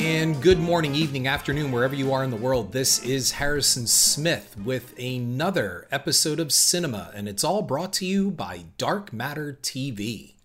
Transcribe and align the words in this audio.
And 0.00 0.40
good 0.42 0.58
morning, 0.58 0.94
evening, 0.94 1.28
afternoon, 1.28 1.72
wherever 1.72 1.94
you 1.94 2.10
are 2.14 2.24
in 2.24 2.30
the 2.30 2.36
world. 2.36 2.72
This 2.72 3.04
is 3.04 3.32
Harrison 3.32 3.86
Smith 3.86 4.56
with 4.56 4.98
another 4.98 5.86
episode 5.92 6.40
of 6.40 6.48
Cynema, 6.48 7.12
and 7.14 7.28
it's 7.28 7.44
all 7.44 7.60
brought 7.60 7.92
to 7.94 8.06
you 8.06 8.30
by 8.30 8.64
Dark 8.78 9.12
Matter 9.12 9.58
TV. 9.60 10.36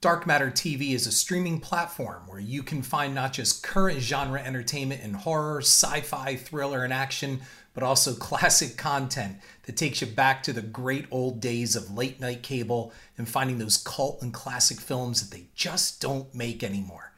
Dark 0.00 0.26
Matter 0.26 0.50
TV 0.50 0.94
is 0.94 1.06
a 1.06 1.12
streaming 1.12 1.60
platform 1.60 2.24
where 2.26 2.40
you 2.40 2.64
can 2.64 2.82
find 2.82 3.14
not 3.14 3.32
just 3.32 3.62
current 3.62 4.00
genre 4.00 4.42
entertainment 4.42 5.00
in 5.00 5.14
horror, 5.14 5.60
sci 5.60 6.00
fi, 6.00 6.34
thriller, 6.34 6.82
and 6.82 6.92
action, 6.92 7.40
but 7.74 7.84
also 7.84 8.14
classic 8.16 8.76
content 8.76 9.36
that 9.62 9.76
takes 9.76 10.00
you 10.00 10.08
back 10.08 10.42
to 10.42 10.52
the 10.52 10.60
great 10.60 11.06
old 11.12 11.40
days 11.40 11.76
of 11.76 11.94
late 11.94 12.18
night 12.20 12.42
cable 12.42 12.92
and 13.16 13.28
finding 13.28 13.58
those 13.58 13.76
cult 13.76 14.20
and 14.22 14.34
classic 14.34 14.80
films 14.80 15.22
that 15.22 15.36
they 15.36 15.44
just 15.54 16.00
don't 16.00 16.34
make 16.34 16.64
anymore. 16.64 17.11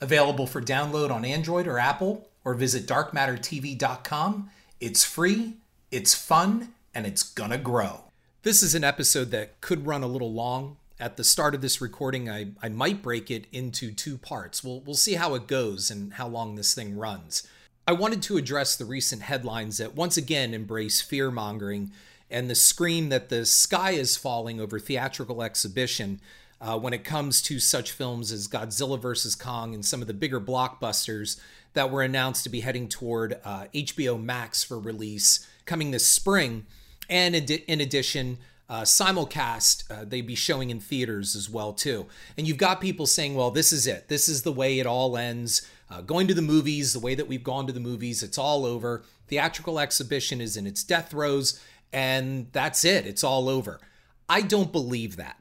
Available 0.00 0.46
for 0.46 0.62
download 0.62 1.10
on 1.10 1.24
Android 1.24 1.66
or 1.66 1.78
Apple, 1.78 2.28
or 2.44 2.54
visit 2.54 2.86
darkmattertv.com. 2.86 4.50
It's 4.80 5.04
free, 5.04 5.54
it's 5.90 6.14
fun, 6.14 6.74
and 6.94 7.06
it's 7.06 7.22
gonna 7.22 7.58
grow. 7.58 8.04
This 8.42 8.62
is 8.62 8.74
an 8.74 8.84
episode 8.84 9.30
that 9.32 9.60
could 9.60 9.86
run 9.86 10.02
a 10.02 10.06
little 10.08 10.32
long. 10.32 10.78
At 10.98 11.16
the 11.16 11.24
start 11.24 11.54
of 11.54 11.60
this 11.60 11.80
recording, 11.80 12.30
I, 12.30 12.48
I 12.62 12.68
might 12.70 13.02
break 13.02 13.30
it 13.30 13.46
into 13.52 13.92
two 13.92 14.16
parts. 14.16 14.64
We'll, 14.64 14.80
we'll 14.80 14.94
see 14.94 15.14
how 15.14 15.34
it 15.34 15.46
goes 15.46 15.90
and 15.90 16.14
how 16.14 16.28
long 16.28 16.54
this 16.54 16.74
thing 16.74 16.96
runs. 16.96 17.46
I 17.86 17.92
wanted 17.92 18.22
to 18.22 18.36
address 18.36 18.76
the 18.76 18.84
recent 18.84 19.22
headlines 19.22 19.78
that 19.78 19.94
once 19.94 20.16
again 20.16 20.54
embrace 20.54 21.00
fear 21.00 21.30
mongering 21.30 21.92
and 22.30 22.48
the 22.48 22.54
scream 22.54 23.08
that 23.08 23.28
the 23.28 23.44
sky 23.44 23.92
is 23.92 24.16
falling 24.16 24.60
over 24.60 24.78
theatrical 24.78 25.42
exhibition 25.42 26.20
uh, 26.60 26.78
when 26.78 26.92
it 26.92 27.04
comes 27.04 27.40
to 27.42 27.58
such 27.58 27.92
films 27.92 28.30
as 28.32 28.48
Godzilla 28.48 29.00
vs. 29.00 29.34
Kong 29.34 29.74
and 29.74 29.84
some 29.84 30.00
of 30.00 30.06
the 30.06 30.14
bigger 30.14 30.40
blockbusters 30.40 31.40
that 31.72 31.90
were 31.90 32.02
announced 32.02 32.44
to 32.44 32.50
be 32.50 32.60
heading 32.60 32.88
toward 32.88 33.40
uh, 33.44 33.66
HBO 33.74 34.22
Max 34.22 34.62
for 34.62 34.78
release 34.78 35.46
coming 35.64 35.90
this 35.90 36.06
spring. 36.06 36.66
And 37.08 37.34
in 37.34 37.80
addition, 37.80 38.38
uh, 38.68 38.82
simulcast 38.82 39.90
uh, 39.90 40.04
they'd 40.04 40.26
be 40.26 40.34
showing 40.34 40.70
in 40.70 40.80
theaters 40.80 41.34
as 41.34 41.48
well 41.48 41.72
too. 41.72 42.06
And 42.36 42.46
you've 42.46 42.56
got 42.56 42.80
people 42.80 43.06
saying 43.06 43.34
well 43.34 43.50
this 43.50 43.72
is 43.72 43.86
it. 43.86 44.08
This 44.08 44.28
is 44.28 44.42
the 44.42 44.52
way 44.52 44.78
it 44.78 44.86
all 44.86 45.16
ends. 45.16 45.66
Uh, 45.90 46.02
going 46.02 46.28
to 46.28 46.34
the 46.34 46.42
movies 46.42 46.92
the 46.92 47.00
way 47.00 47.16
that 47.16 47.26
we've 47.26 47.42
gone 47.42 47.66
to 47.66 47.72
the 47.72 47.80
movies 47.80 48.22
it's 48.22 48.38
all 48.38 48.64
over. 48.64 49.02
Theatrical 49.26 49.80
exhibition 49.80 50.40
is 50.40 50.56
in 50.56 50.66
its 50.66 50.84
death 50.84 51.10
throes 51.10 51.60
and 51.92 52.46
that's 52.52 52.84
it. 52.84 53.06
It's 53.06 53.24
all 53.24 53.48
over. 53.48 53.80
I 54.28 54.42
don't 54.42 54.70
believe 54.70 55.16
that 55.16 55.36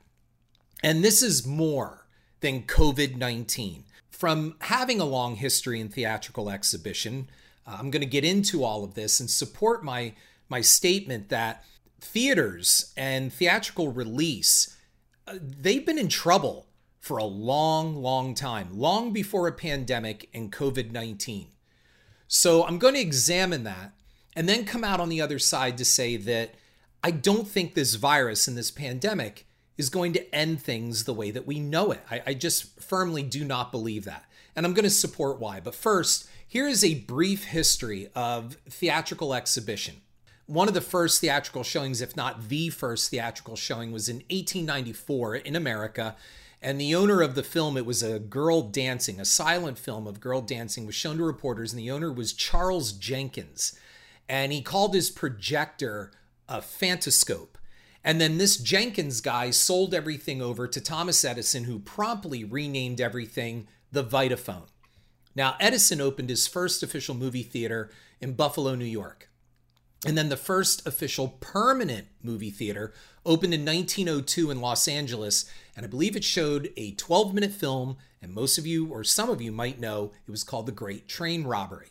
and 0.84 1.04
this 1.04 1.22
is 1.22 1.46
more 1.46 2.06
than 2.42 2.64
COVID 2.64 3.18
19. 3.18 3.84
From 4.10 4.56
having 4.62 5.00
a 5.00 5.06
long 5.06 5.36
history 5.36 5.80
in 5.80 5.90
theatrical 5.90 6.50
exhibition, 6.50 7.30
uh, 7.66 7.78
I'm 7.80 7.90
going 7.90 8.02
to 8.02 8.08
get 8.08 8.26
into 8.26 8.64
all 8.64 8.84
of 8.84 8.94
this 8.94 9.20
and 9.20 9.30
support 9.30 9.84
my, 9.84 10.14
my 10.50 10.62
statement 10.62 11.30
that 11.30 11.64
theaters 12.02 12.94
and 12.98 13.32
theatrical 13.32 13.92
release, 13.92 14.78
uh, 15.28 15.36
they've 15.42 15.86
been 15.86 15.98
in 15.98 16.10
trouble 16.10 16.68
for 17.00 17.18
a 17.18 17.24
long, 17.24 17.96
long 17.96 18.34
time, 18.34 18.68
long 18.74 19.14
before 19.14 19.48
a 19.48 19.54
pandemic 19.54 20.30
and 20.34 20.52
COVID 20.52 20.92
19. 20.92 21.48
So 22.28 22.66
I'm 22.66 22.78
going 22.78 22.94
to 22.94 23.00
examine 23.00 23.64
that 23.64 23.94
and 24.36 24.48
then 24.48 24.66
come 24.66 24.84
out 24.84 25.00
on 25.00 25.10
the 25.10 25.22
other 25.22 25.40
side 25.40 25.78
to 25.78 25.86
say 25.86 26.16
that 26.18 26.56
I 27.04 27.12
don't 27.12 27.48
think 27.48 27.74
this 27.74 27.96
virus 27.96 28.48
and 28.48 28.58
this 28.58 28.70
pandemic 28.70 29.48
is 29.80 29.90
going 29.90 30.12
to 30.12 30.36
end 30.36 30.62
things 30.62 31.06
the 31.06 31.14
way 31.14 31.32
that 31.32 31.48
we 31.48 31.58
know 31.58 31.92
it. 31.92 32.02
I, 32.12 32.22
I 32.28 32.34
just 32.34 32.82
firmly 32.82 33.24
do 33.24 33.46
not 33.46 33.72
believe 33.72 34.04
that. 34.04 34.26
And 34.54 34.66
I'm 34.66 34.74
going 34.74 34.84
to 34.84 34.90
support 34.90 35.40
why. 35.40 35.62
But 35.62 35.74
first, 35.74 36.28
here 36.46 36.68
is 36.68 36.84
a 36.84 36.96
brief 36.96 37.46
history 37.46 38.10
of 38.14 38.58
theatrical 38.70 39.34
exhibition. 39.34 40.02
One 40.48 40.68
of 40.68 40.74
the 40.74 40.82
first 40.82 41.22
theatrical 41.22 41.64
showings, 41.64 42.02
if 42.02 42.18
not 42.18 42.50
the 42.50 42.70
first 42.72 43.10
theatrical 43.10 43.56
showing, 43.56 43.94
was 43.94 44.10
in 44.10 44.18
1894 44.18 45.38
in 45.38 45.56
America. 45.56 46.18
And 46.62 46.82
the 46.82 46.94
owner 46.94 47.22
of 47.22 47.36
the 47.36 47.44
film, 47.44 47.78
it 47.78 47.86
was 47.86 48.04
a 48.04 48.20
girl 48.20 48.64
dancing, 48.64 49.22
a 49.22 49.26
silent 49.26 49.80
film 49.80 50.08
of 50.08 50.20
girl 50.20 50.42
dancing, 50.42 50.86
was 50.88 50.96
shown 50.96 51.18
to 51.20 51.24
reporters. 51.24 51.72
And 51.72 51.80
the 51.80 51.92
owner 51.92 52.12
was 52.12 52.34
Charles 52.34 52.92
Jenkins. 52.92 53.80
And 54.28 54.52
he 54.52 54.62
called 54.62 54.94
his 54.94 55.10
projector 55.10 56.12
a 56.50 56.60
phantoscope. 56.60 57.59
And 58.04 58.20
then 58.20 58.38
this 58.38 58.58
Jenkins 58.58 59.22
guy 59.22 59.52
sold 59.52 59.94
everything 59.94 60.42
over 60.42 60.68
to 60.68 60.82
Thomas 60.82 61.24
Edison, 61.26 61.66
who 61.66 61.80
promptly 61.80 62.44
renamed 62.44 63.02
everything 63.02 63.68
the 63.92 64.04
Vitaphone. 64.04 64.68
Now, 65.36 65.56
Edison 65.60 66.02
opened 66.02 66.30
his 66.30 66.48
first 66.48 66.82
official 66.82 67.16
movie 67.16 67.44
theater 67.44 67.92
in 68.22 68.34
Buffalo, 68.34 68.76
New 68.76 68.86
York. 68.86 69.30
And 70.06 70.18
then 70.18 70.30
the 70.30 70.38
first 70.38 70.88
official 70.88 71.28
permanent 71.40 72.08
movie 72.24 72.52
theater 72.52 72.94
opened 73.26 73.54
in 73.54 73.66
1902 73.66 74.50
in 74.50 74.62
Los 74.62 74.88
Angeles. 74.88 75.50
And 75.76 75.86
I 75.86 75.90
believe 75.90 76.16
it 76.16 76.24
showed 76.24 76.72
a 76.78 76.92
12 76.92 77.34
minute 77.34 77.52
film. 77.52 77.98
And 78.22 78.34
most 78.34 78.58
of 78.58 78.66
you, 78.66 78.88
or 78.88 79.04
some 79.04 79.30
of 79.30 79.42
you, 79.42 79.52
might 79.52 79.80
know 79.80 80.14
it 80.26 80.32
was 80.32 80.44
called 80.44 80.66
The 80.66 80.72
Great 80.72 81.08
Train 81.08 81.44
Robbery. 81.44 81.90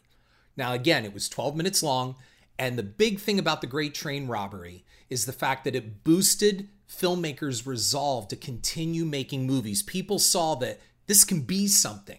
Now, 0.57 0.73
again, 0.73 1.05
it 1.05 1.13
was 1.13 1.29
12 1.29 1.55
minutes 1.55 1.83
long. 1.83 2.17
And 2.59 2.79
the 2.79 2.83
big 2.83 3.21
thing 3.21 3.39
about 3.39 3.61
The 3.61 3.67
Great 3.67 3.95
Train 3.95 4.27
Robbery 4.27 4.85
is 5.11 5.25
the 5.25 5.33
fact 5.33 5.65
that 5.65 5.75
it 5.75 6.05
boosted 6.05 6.69
filmmakers' 6.89 7.67
resolve 7.67 8.29
to 8.29 8.37
continue 8.37 9.05
making 9.05 9.47
movies. 9.47 9.83
People 9.83 10.19
saw 10.19 10.55
that 10.57 10.81
this 11.07 11.25
can 11.25 11.43
be 11.43 11.67
something. 11.67 12.19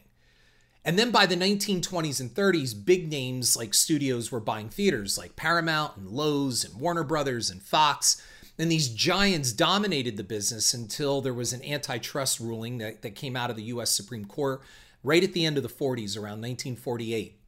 And 0.86 0.98
then 0.98 1.12
by 1.12 1.26
the 1.26 1.36
1920s 1.36 2.20
and 2.20 2.34
30s, 2.34 2.74
big 2.86 3.10
names 3.10 3.58
like 3.58 3.74
studios 3.74 4.32
were 4.32 4.40
buying 4.40 4.70
theaters 4.70 5.18
like 5.18 5.36
Paramount 5.36 5.98
and 5.98 6.08
Loews 6.08 6.66
and 6.66 6.80
Warner 6.80 7.04
Brothers 7.04 7.50
and 7.50 7.62
Fox. 7.62 8.22
And 8.58 8.72
these 8.72 8.90
giants 8.90 9.52
dominated 9.52 10.18
the 10.18 10.24
business 10.24 10.74
until 10.74 11.22
there 11.22 11.34
was 11.34 11.54
an 11.54 11.64
antitrust 11.64 12.40
ruling 12.40 12.78
that, 12.80 13.02
that 13.02 13.16
came 13.16 13.36
out 13.36 13.50
of 13.50 13.56
the 13.56 13.64
US 13.64 13.92
Supreme 13.92 14.26
Court 14.26 14.62
right 15.04 15.24
at 15.24 15.34
the 15.34 15.46
end 15.46 15.58
of 15.58 15.64
the 15.64 15.70
40s, 15.70 16.18
around 16.18 16.42
1948. 16.42 17.40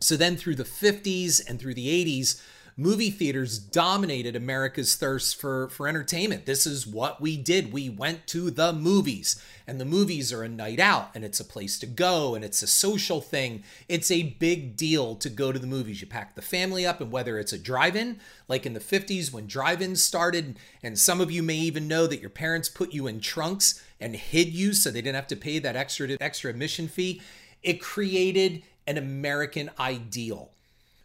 So 0.00 0.16
then 0.16 0.36
through 0.36 0.56
the 0.56 0.64
50s 0.64 1.48
and 1.48 1.58
through 1.58 1.74
the 1.74 1.88
80s, 1.88 2.40
movie 2.78 3.10
theaters 3.10 3.58
dominated 3.58 4.36
America's 4.36 4.96
thirst 4.96 5.40
for, 5.40 5.70
for 5.70 5.88
entertainment. 5.88 6.44
This 6.44 6.66
is 6.66 6.86
what 6.86 7.22
we 7.22 7.38
did. 7.38 7.72
We 7.72 7.88
went 7.88 8.26
to 8.28 8.50
the 8.50 8.70
movies, 8.74 9.42
and 9.66 9.80
the 9.80 9.86
movies 9.86 10.30
are 10.30 10.42
a 10.42 10.48
night 10.48 10.78
out, 10.78 11.08
and 11.14 11.24
it's 11.24 11.40
a 11.40 11.44
place 11.44 11.78
to 11.78 11.86
go, 11.86 12.34
and 12.34 12.44
it's 12.44 12.62
a 12.62 12.66
social 12.66 13.22
thing. 13.22 13.62
It's 13.88 14.10
a 14.10 14.34
big 14.38 14.76
deal 14.76 15.14
to 15.16 15.30
go 15.30 15.52
to 15.52 15.58
the 15.58 15.66
movies. 15.66 16.02
You 16.02 16.06
pack 16.06 16.34
the 16.34 16.42
family 16.42 16.84
up, 16.84 17.00
and 17.00 17.10
whether 17.10 17.38
it's 17.38 17.54
a 17.54 17.58
drive 17.58 17.96
in, 17.96 18.20
like 18.46 18.66
in 18.66 18.74
the 18.74 18.80
50s 18.80 19.32
when 19.32 19.46
drive 19.46 19.80
ins 19.80 20.02
started, 20.02 20.58
and 20.82 20.98
some 20.98 21.22
of 21.22 21.30
you 21.30 21.42
may 21.42 21.56
even 21.56 21.88
know 21.88 22.06
that 22.06 22.20
your 22.20 22.30
parents 22.30 22.68
put 22.68 22.92
you 22.92 23.06
in 23.06 23.20
trunks 23.20 23.82
and 23.98 24.14
hid 24.14 24.48
you 24.48 24.74
so 24.74 24.90
they 24.90 25.00
didn't 25.00 25.16
have 25.16 25.26
to 25.28 25.36
pay 25.36 25.58
that 25.58 25.76
extra, 25.76 26.14
extra 26.20 26.50
admission 26.50 26.88
fee. 26.88 27.22
It 27.62 27.80
created 27.80 28.62
an 28.86 28.98
American 28.98 29.70
ideal 29.80 30.50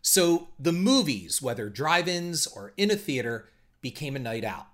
so 0.01 0.49
the 0.59 0.71
movies, 0.71 1.41
whether 1.41 1.69
drive 1.69 2.07
ins 2.07 2.47
or 2.47 2.73
in 2.77 2.91
a 2.91 2.95
theater, 2.95 3.47
became 3.81 4.15
a 4.15 4.19
night 4.19 4.43
out. 4.43 4.67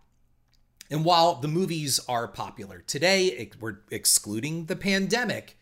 And 0.89 1.03
while 1.03 1.35
the 1.35 1.47
movies 1.47 1.99
are 2.07 2.27
popular 2.27 2.79
today, 2.87 3.49
we're 3.59 3.79
excluding 3.91 4.65
the 4.65 4.75
pandemic, 4.75 5.57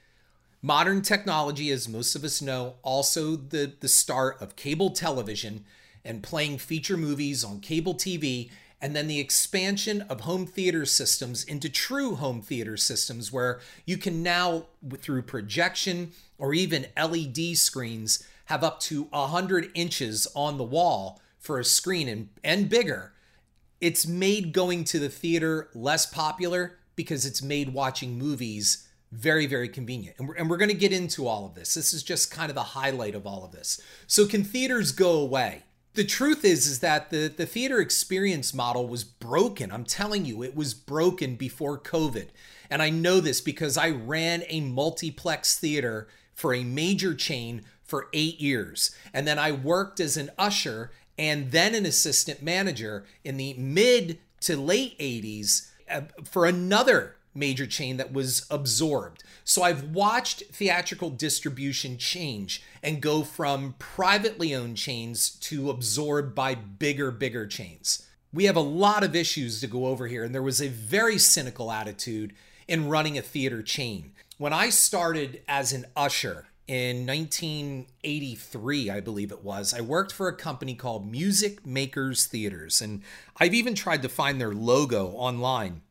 modern 0.62 1.02
technology, 1.02 1.72
as 1.72 1.90
most 1.90 2.16
of 2.16 2.24
us 2.24 2.42
know, 2.42 2.76
also 2.84 3.36
the, 3.36 3.74
the 3.80 3.88
start 3.88 4.40
of 4.42 4.56
cable 4.56 4.92
television 4.92 5.66
and 6.03 6.22
playing 6.22 6.59
feature 6.59 6.97
movies 6.97 7.44
on 7.44 7.59
cable 7.59 7.96
TV, 7.96 8.52
and 8.80 8.96
then 8.96 9.08
the 9.08 9.20
expansion 9.20 10.03
of 10.03 10.22
home 10.22 10.46
theater 10.46 10.86
systems 10.86 11.44
into 11.44 11.70
true 11.70 12.16
home 12.16 12.42
theater 12.42 12.78
systems 12.78 13.32
where 13.32 13.59
you 13.85 13.97
can 13.97 14.22
now, 14.22 14.66
through 14.97 15.23
projection 15.23 16.11
or 16.38 16.53
even 16.53 16.85
LED 16.96 17.58
screens, 17.58 18.23
have 18.46 18.64
up 18.64 18.80
to 18.82 19.03
100 19.06 19.72
inches 19.74 20.28
on 20.36 20.58
the 20.58 20.64
wall 20.64 21.22
for 21.40 21.59
a 21.59 21.66
screen 21.66 22.08
and, 22.08 22.30
and 22.44 22.70
bigger, 22.70 23.14
it's 23.82 24.08
made 24.08 24.53
going 24.53 24.84
to 24.86 25.00
the 25.00 25.09
theater 25.09 25.70
less 25.74 26.06
popular 26.06 26.80
because 26.96 27.26
it's 27.26 27.42
made 27.42 27.74
watching 27.74 28.18
movies 28.18 28.88
very, 29.12 29.46
very 29.46 29.70
convenient. 29.70 30.18
And 30.18 30.28
we're, 30.28 30.36
and 30.36 30.50
we're 30.50 30.58
going 30.58 30.70
to 30.70 30.76
get 30.76 30.92
into 30.92 31.28
all 31.28 31.46
of 31.46 31.56
this. 31.56 31.74
This 31.74 31.94
is 31.94 32.03
just 32.03 32.32
kind 32.32 32.50
of 32.50 32.56
the 32.56 32.64
highlight 32.64 33.16
of 33.16 33.26
all 33.26 33.46
of 33.46 33.52
this. 33.52 33.82
So, 34.08 34.26
can 34.26 34.44
theaters 34.44 34.92
go 34.92 35.20
away? 35.20 35.64
The 35.94 36.03
truth 36.03 36.44
is, 36.44 36.68
is 36.68 36.80
that 36.80 37.09
the, 37.09 37.28
the 37.30 37.46
theater 37.46 37.80
experience 37.80 38.53
model 38.53 38.88
was 38.88 39.06
broken. 39.06 39.72
I'm 39.72 39.86
telling 39.86 40.26
you, 40.26 40.44
it 40.44 40.56
was 40.56 40.74
broken 40.74 41.36
before 41.36 41.80
COVID. 41.80 42.28
And 42.70 42.82
I 42.82 42.90
know 42.90 43.22
this 43.22 43.40
because 43.40 43.78
I 43.78 43.92
ran 43.92 44.44
a 44.50 44.59
multiplex 44.59 45.58
theater 45.58 46.09
for 46.34 46.53
a 46.53 46.66
major 46.66 47.14
chain 47.14 47.64
for 47.85 48.08
eight 48.14 48.40
years. 48.40 48.96
And 49.14 49.28
then 49.28 49.40
I 49.40 49.52
worked 49.52 49.99
as 49.99 50.17
an 50.17 50.32
usher 50.37 50.91
and 51.17 51.52
then 51.52 51.76
an 51.76 51.85
assistant 51.85 52.41
manager 52.41 53.05
in 53.23 53.37
the 53.37 53.53
mid 53.53 54.20
to 54.41 54.58
late 54.58 54.97
80s 54.99 55.70
uh, 55.90 56.02
for 56.23 56.46
another 56.46 57.16
major 57.34 57.67
chain 57.67 57.97
that 57.97 58.14
was 58.14 58.46
absorbed. 58.49 59.23
So 59.43 59.61
I've 59.61 59.84
watched 59.84 60.43
theatrical 60.52 61.09
distribution 61.09 61.97
change 61.97 62.64
and 62.82 63.02
go 63.02 63.23
from 63.23 63.76
privately 63.78 64.55
owned 64.55 64.78
chains 64.78 65.29
to 65.29 65.70
absorbed 65.70 66.34
by 66.34 66.55
bigger, 66.55 67.11
bigger 67.11 67.46
chains. 67.46 68.08
We 68.34 68.46
have 68.46 68.55
a 68.55 68.61
lot 68.61 69.03
of 69.03 69.16
issues 69.16 69.61
to 69.61 69.67
go 69.67 69.87
over 69.87 70.08
here, 70.08 70.23
and 70.23 70.34
there 70.34 70.41
was 70.41 70.61
a 70.61 70.67
very 70.67 71.17
cynical 71.17 71.72
attitude 71.72 72.34
in 72.67 72.90
running 72.90 73.17
a 73.17 73.22
theater 73.22 73.61
chain. 73.61 74.14
When 74.37 74.53
I 74.53 74.70
started 74.70 75.41
as 75.47 75.72
an 75.72 75.85
usher 75.96 76.47
in 76.67 77.06
1983, 77.06 78.90
I 78.90 79.00
believe 79.00 79.32
it 79.32 79.44
was, 79.44 79.73
I 79.73 79.82
worked 79.82 80.12
for 80.12 80.28
a 80.28 80.35
company 80.35 80.73
called 80.73 81.09
Music 81.09 81.66
Makers 81.66 82.26
Theaters, 82.26 82.82
and 82.82 83.03
I've 83.38 83.53
even 83.53 83.76
tried 83.76 84.02
to 84.02 84.09
find 84.09 84.41
their 84.41 84.53
logo 84.53 85.09
online 85.09 85.82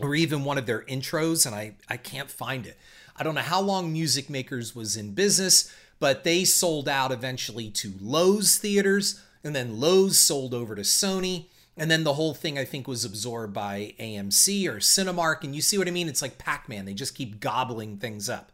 or 0.00 0.14
even 0.14 0.44
one 0.44 0.58
of 0.58 0.66
their 0.66 0.82
intros, 0.82 1.46
and 1.46 1.54
I, 1.54 1.76
I 1.88 1.96
can't 1.96 2.30
find 2.30 2.66
it. 2.66 2.76
I 3.16 3.22
don't 3.22 3.34
know 3.34 3.40
how 3.40 3.60
long 3.60 3.92
Music 3.92 4.28
Makers 4.28 4.74
was 4.74 4.96
in 4.96 5.14
business, 5.14 5.72
but 6.00 6.24
they 6.24 6.44
sold 6.44 6.88
out 6.88 7.12
eventually 7.12 7.70
to 7.70 7.90
Loews 7.92 8.58
Theaters, 8.58 9.22
and 9.42 9.54
then 9.54 9.76
Loews 9.76 10.14
sold 10.14 10.52
over 10.52 10.74
to 10.74 10.82
Sony. 10.82 11.46
And 11.76 11.90
then 11.90 12.04
the 12.04 12.14
whole 12.14 12.34
thing, 12.34 12.56
I 12.58 12.64
think, 12.64 12.86
was 12.86 13.04
absorbed 13.04 13.52
by 13.52 13.94
AMC 13.98 14.68
or 14.68 14.76
Cinemark. 14.76 15.42
And 15.42 15.56
you 15.56 15.62
see 15.62 15.76
what 15.76 15.88
I 15.88 15.90
mean? 15.90 16.08
It's 16.08 16.22
like 16.22 16.38
Pac 16.38 16.68
Man, 16.68 16.84
they 16.84 16.94
just 16.94 17.16
keep 17.16 17.40
gobbling 17.40 17.96
things 17.96 18.28
up. 18.28 18.52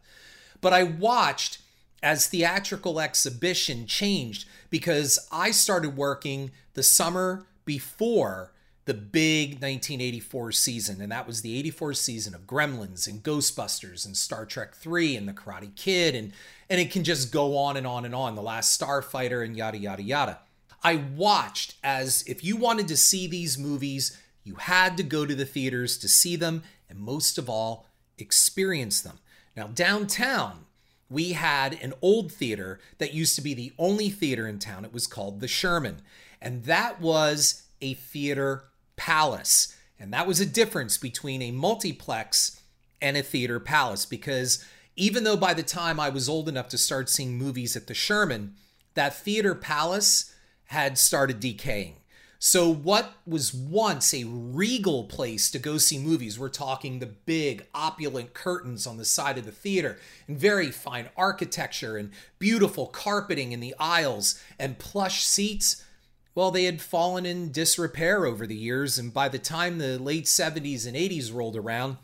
But 0.61 0.73
I 0.73 0.83
watched 0.83 1.57
as 2.03 2.27
theatrical 2.27 2.99
exhibition 2.99 3.85
changed 3.85 4.47
because 4.69 5.27
I 5.31 5.51
started 5.51 5.97
working 5.97 6.51
the 6.73 6.83
summer 6.83 7.45
before 7.65 8.53
the 8.85 8.93
big 8.95 9.53
1984 9.53 10.51
season, 10.53 11.01
and 11.01 11.11
that 11.11 11.27
was 11.27 11.41
the 11.41 11.57
84 11.59 11.93
season 11.93 12.33
of 12.33 12.47
Gremlins 12.47 13.07
and 13.07 13.21
Ghostbusters 13.21 14.05
and 14.05 14.17
Star 14.17 14.45
Trek 14.45 14.73
3 14.73 15.15
and 15.15 15.27
The 15.27 15.33
Karate 15.33 15.75
Kid, 15.75 16.15
and, 16.15 16.33
and 16.69 16.81
it 16.81 16.91
can 16.91 17.03
just 17.03 17.31
go 17.31 17.57
on 17.57 17.77
and 17.77 17.85
on 17.85 18.05
and 18.05 18.15
on. 18.15 18.33
The 18.35 18.41
Last 18.41 18.79
Starfighter 18.79 19.45
and 19.45 19.55
yada, 19.55 19.77
yada, 19.77 20.01
yada. 20.01 20.39
I 20.83 20.95
watched 20.95 21.75
as 21.83 22.23
if 22.25 22.43
you 22.43 22.57
wanted 22.57 22.87
to 22.87 22.97
see 22.97 23.27
these 23.27 23.57
movies, 23.57 24.17
you 24.43 24.55
had 24.55 24.97
to 24.97 25.03
go 25.03 25.27
to 25.27 25.35
the 25.35 25.45
theaters 25.45 25.99
to 25.99 26.09
see 26.09 26.35
them, 26.35 26.63
and 26.89 26.97
most 26.97 27.37
of 27.37 27.47
all, 27.47 27.85
experience 28.17 28.99
them. 29.01 29.19
Now, 29.55 29.67
downtown, 29.67 30.65
we 31.09 31.33
had 31.33 31.73
an 31.81 31.93
old 32.01 32.31
theater 32.31 32.79
that 32.97 33.13
used 33.13 33.35
to 33.35 33.41
be 33.41 33.53
the 33.53 33.73
only 33.77 34.09
theater 34.09 34.47
in 34.47 34.59
town. 34.59 34.85
It 34.85 34.93
was 34.93 35.07
called 35.07 35.39
the 35.39 35.47
Sherman, 35.47 36.01
and 36.41 36.63
that 36.63 37.01
was 37.01 37.63
a 37.81 37.93
theater 37.93 38.65
palace. 38.95 39.75
And 39.99 40.13
that 40.13 40.25
was 40.25 40.39
a 40.39 40.45
difference 40.45 40.97
between 40.97 41.41
a 41.41 41.51
multiplex 41.51 42.61
and 43.01 43.17
a 43.17 43.23
theater 43.23 43.59
palace 43.59 44.05
because 44.05 44.65
even 44.95 45.23
though 45.23 45.37
by 45.37 45.53
the 45.53 45.63
time 45.63 45.99
I 45.99 46.09
was 46.09 46.29
old 46.29 46.47
enough 46.47 46.69
to 46.69 46.77
start 46.77 47.09
seeing 47.09 47.37
movies 47.37 47.75
at 47.75 47.87
the 47.87 47.93
Sherman, 47.93 48.55
that 48.93 49.15
theater 49.15 49.55
palace 49.55 50.33
had 50.65 50.97
started 50.97 51.39
decaying. 51.39 51.95
So, 52.43 52.73
what 52.73 53.13
was 53.27 53.53
once 53.53 54.15
a 54.15 54.23
regal 54.23 55.03
place 55.03 55.51
to 55.51 55.59
go 55.59 55.77
see 55.77 55.99
movies, 55.99 56.39
we're 56.39 56.49
talking 56.49 56.97
the 56.97 57.05
big, 57.05 57.67
opulent 57.75 58.33
curtains 58.33 58.87
on 58.87 58.97
the 58.97 59.05
side 59.05 59.37
of 59.37 59.45
the 59.45 59.51
theater, 59.51 59.99
and 60.27 60.39
very 60.39 60.71
fine 60.71 61.09
architecture, 61.15 61.97
and 61.97 62.09
beautiful 62.39 62.87
carpeting 62.87 63.51
in 63.51 63.59
the 63.59 63.75
aisles, 63.77 64.41
and 64.57 64.79
plush 64.79 65.23
seats, 65.23 65.85
well, 66.33 66.49
they 66.49 66.63
had 66.63 66.81
fallen 66.81 67.27
in 67.27 67.51
disrepair 67.51 68.25
over 68.25 68.47
the 68.47 68.55
years, 68.55 68.97
and 68.97 69.13
by 69.13 69.29
the 69.29 69.37
time 69.37 69.77
the 69.77 69.99
late 69.99 70.25
70s 70.25 70.87
and 70.87 70.97
80s 70.97 71.31
rolled 71.31 71.55
around 71.55 71.97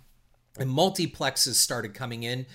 and 0.60 0.70
multiplexes 0.70 1.56
started 1.56 1.96
coming 1.96 2.22
in, 2.22 2.46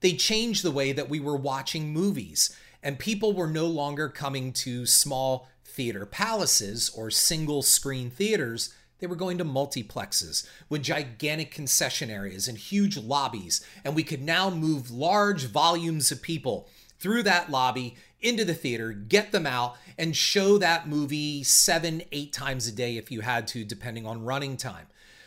they 0.00 0.14
changed 0.14 0.64
the 0.64 0.70
way 0.70 0.90
that 0.90 1.10
we 1.10 1.20
were 1.20 1.36
watching 1.36 1.92
movies, 1.92 2.56
and 2.82 2.98
people 2.98 3.34
were 3.34 3.46
no 3.46 3.66
longer 3.66 4.08
coming 4.08 4.54
to 4.54 4.86
small 4.86 5.50
theater 5.76 6.06
palaces 6.06 6.90
or 6.96 7.10
single 7.10 7.62
screen 7.62 8.10
theaters. 8.10 8.74
They 8.98 9.06
were 9.06 9.14
going 9.14 9.36
to 9.38 9.44
multiplexes 9.44 10.48
with 10.70 10.82
gigantic 10.82 11.50
concession 11.50 12.10
areas 12.10 12.48
and 12.48 12.56
huge 12.56 12.96
lobbies, 12.96 13.64
and 13.84 13.94
we 13.94 14.02
could 14.02 14.22
now 14.22 14.48
move 14.48 14.90
large 14.90 15.44
volumes 15.44 16.10
of 16.10 16.22
people 16.22 16.66
through 16.98 17.22
that 17.24 17.50
lobby 17.50 17.94
into 18.22 18.42
the 18.42 18.54
theater, 18.54 18.92
get 18.92 19.32
them 19.32 19.46
out, 19.46 19.76
and 19.98 20.16
show 20.16 20.56
that 20.56 20.88
movie 20.88 21.42
seven, 21.42 22.02
eight 22.10 22.32
times 22.32 22.66
a 22.66 22.72
day 22.72 22.96
if 22.96 23.10
you 23.10 23.20
had 23.20 23.46
to, 23.48 23.62
depending 23.62 24.06
on 24.06 24.24
running 24.24 24.56
time. 24.56 24.86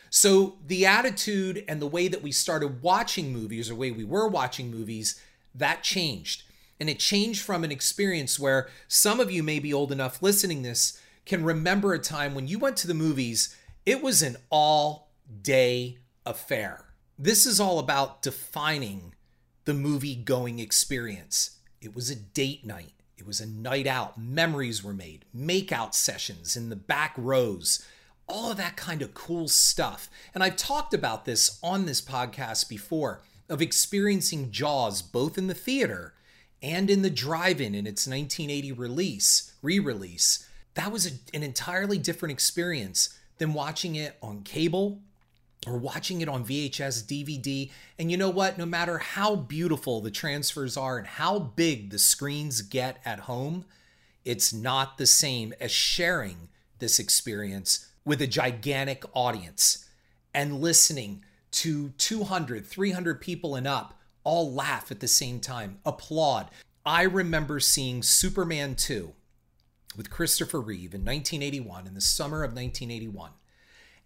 So 0.10 0.58
the 0.66 0.88
attitude 0.88 1.64
and 1.68 1.80
the 1.80 1.88
way 1.88 2.08
that 2.08 2.24
we 2.24 2.32
started 2.32 2.82
watching 2.82 3.32
movies, 3.32 3.70
or 3.70 3.76
way 3.76 3.92
we 3.92 4.04
were 4.04 4.28
watching 4.28 4.72
movies, 4.72 5.22
that 5.54 5.84
changed. 5.84 6.42
And 6.80 6.90
it 6.90 7.00
changed 7.00 7.42
from 7.42 7.64
an 7.64 7.72
experience 7.72 8.40
where 8.40 8.70
some 8.88 9.20
of 9.20 9.32
you 9.32 9.44
may 9.44 9.60
be 9.60 9.74
old 9.74 9.92
enough 9.92 10.22
listening 10.22 10.62
this 10.62 11.00
can 11.26 11.44
remember 11.44 11.94
a 11.94 12.00
time 12.00 12.34
when 12.34 12.48
you 12.48 12.58
went 12.58 12.78
to 12.78 12.88
the 12.88 12.94
movies, 12.94 13.56
it 13.86 14.02
was 14.02 14.22
an 14.22 14.38
all 14.50 15.12
day 15.42 16.00
affair. 16.26 16.86
This 17.18 17.46
is 17.46 17.60
all 17.60 17.80
about 17.80 18.22
defining 18.22 19.14
the 19.66 19.74
movie 19.74 20.16
going 20.16 20.60
experience. 20.60 21.58
It 21.82 21.94
was 21.94 22.10
a 22.10 22.16
date 22.16 22.66
night. 22.66 22.94
It 23.18 23.28
was 23.28 23.42
a 23.42 23.46
night 23.46 23.86
out. 23.86 24.18
Memories 24.18 24.84
were 24.84 24.94
made, 24.94 25.26
makeout 25.36 25.94
sessions 25.94 26.56
in 26.56 26.70
the 26.70 26.76
back 26.76 27.14
rows, 27.18 27.86
all 28.28 28.52
of 28.52 28.58
that 28.58 28.78
kind 28.78 29.02
of 29.02 29.14
cool 29.14 29.48
stuff. 29.48 30.10
And 30.34 30.44
I've 30.44 30.56
talked 30.56 30.94
about 30.94 31.26
this 31.26 31.60
on 31.62 31.86
this 31.86 32.02
podcast 32.02 32.70
before 32.70 33.22
of 33.50 33.62
experiencing 33.62 34.52
Jaws 34.52 35.02
both 35.02 35.38
in 35.38 35.48
the 35.48 35.54
theater 35.54 36.14
and 36.62 36.90
in 36.90 37.02
the 37.02 37.10
drive 37.10 37.62
in 37.62 37.76
its 37.76 38.08
1980 38.08 38.72
release, 38.74 39.54
re 39.62 39.80
release. 39.80 40.48
That 40.74 40.92
was 40.92 41.08
a, 41.08 41.12
an 41.34 41.44
entirely 41.44 41.98
different 41.98 42.32
experience 42.32 43.18
than 43.38 43.54
watching 43.54 43.96
it 43.96 44.18
on 44.22 44.44
cable 44.44 45.00
or 45.68 45.78
watching 45.78 46.22
it 46.22 46.30
on 46.30 46.46
VHS, 46.46 47.04
DVD. 47.04 47.72
And 47.98 48.12
you 48.12 48.18
know 48.18 48.30
what? 48.30 48.58
No 48.58 48.66
matter 48.66 48.98
how 48.98 49.36
beautiful 49.36 50.02
the 50.02 50.12
transfers 50.12 50.78
are 50.78 50.98
and 50.98 51.08
how 51.08 51.40
big 51.40 51.90
the 51.90 52.00
screens 52.00 52.62
get 52.62 53.00
at 53.06 53.22
home, 53.22 53.66
it's 54.24 54.54
not 54.54 54.98
the 54.98 55.06
same 55.06 55.54
as 55.60 55.72
sharing 55.72 56.50
this 56.80 57.00
experience 57.00 57.88
with 58.06 58.22
a 58.22 58.28
gigantic 58.28 59.04
audience 59.14 59.86
and 60.34 60.62
listening 60.62 61.24
to 61.52 61.90
200, 61.98 62.66
300 62.66 63.20
people 63.20 63.56
and 63.56 63.68
up 63.68 63.99
all 64.30 64.54
laugh 64.54 64.92
at 64.92 65.00
the 65.00 65.08
same 65.08 65.40
time, 65.40 65.80
applaud. 65.84 66.52
I 66.86 67.02
remember 67.02 67.60
seeing 67.60 68.04
Superman 68.04 68.76
2 68.76 69.12
with 69.98 70.12
Christopher 70.12 70.62
Reeve 70.62 70.94
in 70.94 71.02
1981, 71.02 71.88
in 71.88 71.96
the 71.96 72.00
summer 72.00 72.44
of 72.44 72.52
1981. 72.52 73.32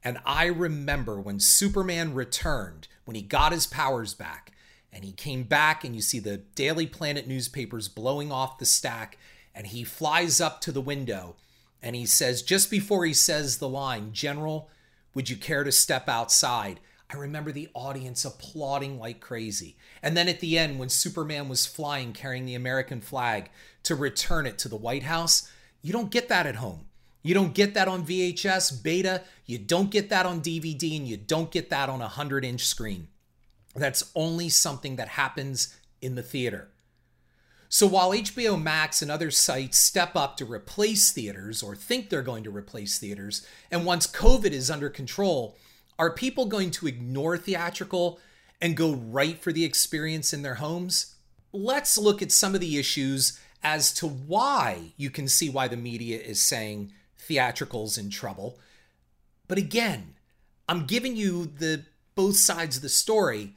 And 0.01 0.19
I 0.25 0.45
remember 0.45 1.19
when 1.19 1.41
Superman 1.41 2.13
returned, 2.13 2.87
when 3.03 3.15
he 3.15 3.21
got 3.21 3.51
his 3.51 3.67
powers 3.67 4.13
back, 4.13 4.53
and 4.93 5.03
he 5.03 5.11
came 5.11 5.43
back, 5.43 5.83
and 5.83 5.93
you 5.93 6.01
see 6.01 6.19
the 6.19 6.37
Daily 6.37 6.87
Planet 6.87 7.27
newspapers 7.27 7.89
blowing 7.89 8.31
off 8.31 8.59
the 8.59 8.65
stack, 8.65 9.17
and 9.53 9.67
he 9.67 9.83
flies 9.83 10.39
up 10.39 10.61
to 10.61 10.71
the 10.71 10.79
window 10.79 11.35
and 11.81 11.97
he 11.97 12.05
says, 12.05 12.41
just 12.41 12.71
before 12.71 13.05
he 13.05 13.13
says 13.13 13.57
the 13.57 13.67
line, 13.67 14.13
General, 14.13 14.69
would 15.13 15.29
you 15.29 15.35
care 15.35 15.65
to 15.65 15.71
step 15.71 16.07
outside? 16.07 16.79
I 17.13 17.17
remember 17.17 17.51
the 17.51 17.69
audience 17.75 18.25
applauding 18.25 18.97
like 18.97 19.19
crazy. 19.19 19.77
And 20.01 20.17
then 20.17 20.27
at 20.27 20.39
the 20.39 20.57
end, 20.57 20.79
when 20.79 20.89
Superman 20.89 21.47
was 21.47 21.67
flying 21.67 22.11
carrying 22.11 22.45
the 22.45 22.55
American 22.55 23.01
flag 23.01 23.51
to 23.83 23.93
return 23.93 24.47
it 24.47 24.57
to 24.59 24.69
the 24.69 24.75
White 24.75 25.03
House, 25.03 25.49
you 25.81 25.93
don't 25.93 26.09
get 26.09 26.27
that 26.29 26.47
at 26.47 26.55
home. 26.55 26.85
You 27.21 27.33
don't 27.33 27.53
get 27.53 27.73
that 27.75 27.87
on 27.87 28.05
VHS, 28.05 28.83
beta, 28.83 29.21
you 29.45 29.57
don't 29.57 29.91
get 29.91 30.09
that 30.09 30.25
on 30.25 30.41
DVD, 30.41 30.97
and 30.97 31.07
you 31.07 31.15
don't 31.15 31.51
get 31.51 31.69
that 31.69 31.87
on 31.87 31.99
a 31.99 32.05
100 32.05 32.43
inch 32.43 32.65
screen. 32.65 33.07
That's 33.75 34.11
only 34.15 34.49
something 34.49 34.97
that 34.97 35.09
happens 35.09 35.75
in 36.01 36.15
the 36.15 36.23
theater. 36.23 36.69
So 37.69 37.87
while 37.87 38.11
HBO 38.11 38.61
Max 38.61 39.01
and 39.01 39.09
other 39.09 39.31
sites 39.31 39.77
step 39.77 40.15
up 40.15 40.37
to 40.37 40.45
replace 40.45 41.11
theaters 41.11 41.63
or 41.63 41.75
think 41.75 42.09
they're 42.09 42.21
going 42.21 42.43
to 42.43 42.55
replace 42.55 42.99
theaters, 42.99 43.45
and 43.71 43.85
once 43.85 44.05
COVID 44.05 44.51
is 44.51 44.69
under 44.69 44.89
control, 44.89 45.57
are 45.99 46.11
people 46.11 46.45
going 46.45 46.71
to 46.71 46.87
ignore 46.87 47.37
theatrical 47.37 48.19
and 48.61 48.77
go 48.77 48.93
right 48.93 49.41
for 49.41 49.51
the 49.51 49.65
experience 49.65 50.33
in 50.33 50.41
their 50.41 50.55
homes? 50.55 51.15
Let's 51.51 51.97
look 51.97 52.21
at 52.21 52.31
some 52.31 52.55
of 52.55 52.61
the 52.61 52.77
issues 52.77 53.39
as 53.63 53.93
to 53.93 54.07
why 54.07 54.93
you 54.97 55.09
can 55.09 55.27
see 55.27 55.49
why 55.49 55.67
the 55.67 55.77
media 55.77 56.19
is 56.19 56.41
saying 56.41 56.91
theatricals 57.17 57.97
in 57.97 58.09
trouble. 58.09 58.59
But 59.47 59.57
again, 59.57 60.15
I'm 60.67 60.85
giving 60.85 61.15
you 61.15 61.45
the 61.45 61.85
both 62.15 62.35
sides 62.35 62.77
of 62.77 62.81
the 62.81 62.89
story 62.89 63.55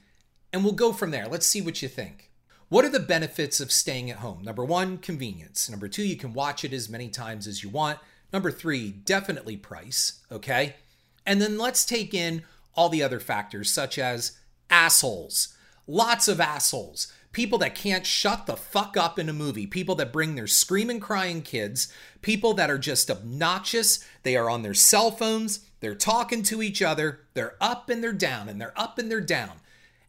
and 0.53 0.63
we'll 0.65 0.73
go 0.73 0.93
from 0.93 1.11
there. 1.11 1.27
Let's 1.27 1.47
see 1.47 1.61
what 1.61 1.83
you 1.83 1.89
think. 1.89 2.31
What 2.69 2.85
are 2.85 2.91
the 2.91 3.01
benefits 3.01 3.61
of 3.61 3.71
staying 3.71 4.11
at 4.11 4.19
home? 4.19 4.43
Number 4.43 4.65
1, 4.65 4.99
convenience. 4.99 5.71
Number 5.71 5.87
2, 5.87 6.03
you 6.03 6.17
can 6.17 6.33
watch 6.33 6.65
it 6.65 6.73
as 6.73 6.89
many 6.89 7.09
times 7.09 7.47
as 7.47 7.63
you 7.63 7.69
want. 7.69 7.99
Number 8.33 8.51
3, 8.51 8.91
definitely 8.91 9.57
price, 9.57 10.21
okay? 10.33 10.75
And 11.27 11.43
then 11.43 11.59
let's 11.59 11.85
take 11.85 12.15
in 12.15 12.45
all 12.75 12.89
the 12.89 13.03
other 13.03 13.21
factors, 13.21 13.71
such 13.71 13.99
as 13.99 14.39
assholes, 14.71 15.57
lots 15.87 16.29
of 16.29 16.41
assholes, 16.41 17.13
people 17.33 17.59
that 17.59 17.75
can't 17.75 18.07
shut 18.07 18.47
the 18.47 18.57
fuck 18.57 18.97
up 18.97 19.19
in 19.19 19.29
a 19.29 19.33
movie, 19.33 19.67
people 19.67 19.95
that 19.97 20.13
bring 20.13 20.35
their 20.35 20.47
screaming, 20.47 21.01
crying 21.01 21.43
kids, 21.43 21.93
people 22.23 22.55
that 22.55 22.71
are 22.71 22.79
just 22.79 23.11
obnoxious, 23.11 24.05
they 24.23 24.37
are 24.37 24.49
on 24.49 24.63
their 24.63 24.75
cell 24.75 25.11
phones, 25.11 25.61
they're 25.81 25.95
talking 25.95 26.43
to 26.43 26.63
each 26.63 26.81
other, 26.81 27.21
they're 27.35 27.57
up 27.61 27.91
and 27.91 28.03
they're 28.03 28.13
down, 28.13 28.49
and 28.49 28.61
they're 28.61 28.79
up 28.79 28.99
and 28.99 29.11
they're 29.11 29.21
down. 29.21 29.53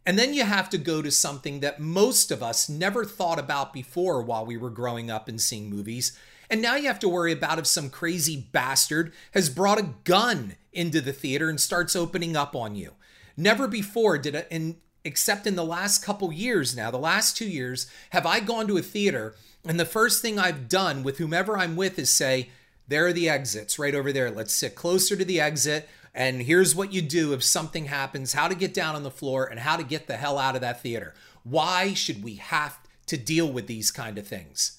And 0.06 0.18
then 0.18 0.32
you 0.32 0.44
have 0.44 0.70
to 0.70 0.78
go 0.78 1.02
to 1.02 1.10
something 1.10 1.60
that 1.60 1.80
most 1.80 2.30
of 2.30 2.42
us 2.42 2.66
never 2.66 3.04
thought 3.04 3.38
about 3.38 3.74
before 3.74 4.22
while 4.22 4.46
we 4.46 4.56
were 4.56 4.70
growing 4.70 5.10
up 5.10 5.28
and 5.28 5.38
seeing 5.38 5.68
movies. 5.68 6.18
And 6.50 6.62
now 6.62 6.76
you 6.76 6.86
have 6.86 7.00
to 7.00 7.08
worry 7.08 7.32
about 7.32 7.58
if 7.58 7.66
some 7.66 7.90
crazy 7.90 8.48
bastard 8.52 9.12
has 9.32 9.50
brought 9.50 9.78
a 9.78 9.94
gun 10.04 10.56
into 10.72 11.00
the 11.00 11.12
theater 11.12 11.50
and 11.50 11.60
starts 11.60 11.94
opening 11.94 12.36
up 12.36 12.56
on 12.56 12.74
you. 12.74 12.92
Never 13.36 13.68
before 13.68 14.18
did 14.18 14.34
it, 14.34 14.48
and 14.50 14.76
except 15.04 15.46
in 15.46 15.56
the 15.56 15.64
last 15.64 16.04
couple 16.04 16.32
years 16.32 16.76
now, 16.76 16.90
the 16.90 16.98
last 16.98 17.36
two 17.36 17.48
years, 17.48 17.86
have 18.10 18.26
I 18.26 18.40
gone 18.40 18.66
to 18.68 18.78
a 18.78 18.82
theater 18.82 19.34
and 19.64 19.78
the 19.78 19.84
first 19.84 20.22
thing 20.22 20.38
I've 20.38 20.68
done 20.68 21.02
with 21.02 21.18
whomever 21.18 21.58
I'm 21.58 21.76
with 21.76 21.98
is 21.98 22.10
say, 22.10 22.48
there 22.86 23.06
are 23.06 23.12
the 23.12 23.28
exits 23.28 23.78
right 23.78 23.94
over 23.94 24.12
there. 24.12 24.30
Let's 24.30 24.54
sit 24.54 24.74
closer 24.74 25.14
to 25.14 25.24
the 25.24 25.40
exit. 25.40 25.88
And 26.14 26.42
here's 26.42 26.74
what 26.74 26.92
you 26.92 27.02
do 27.02 27.34
if 27.34 27.44
something 27.44 27.84
happens, 27.84 28.32
how 28.32 28.48
to 28.48 28.54
get 28.54 28.72
down 28.72 28.96
on 28.96 29.02
the 29.02 29.10
floor, 29.10 29.44
and 29.44 29.60
how 29.60 29.76
to 29.76 29.82
get 29.82 30.06
the 30.06 30.16
hell 30.16 30.38
out 30.38 30.54
of 30.54 30.62
that 30.62 30.82
theater. 30.82 31.14
Why 31.44 31.92
should 31.92 32.24
we 32.24 32.36
have 32.36 32.78
to 33.06 33.18
deal 33.18 33.52
with 33.52 33.66
these 33.66 33.90
kind 33.90 34.16
of 34.16 34.26
things? 34.26 34.77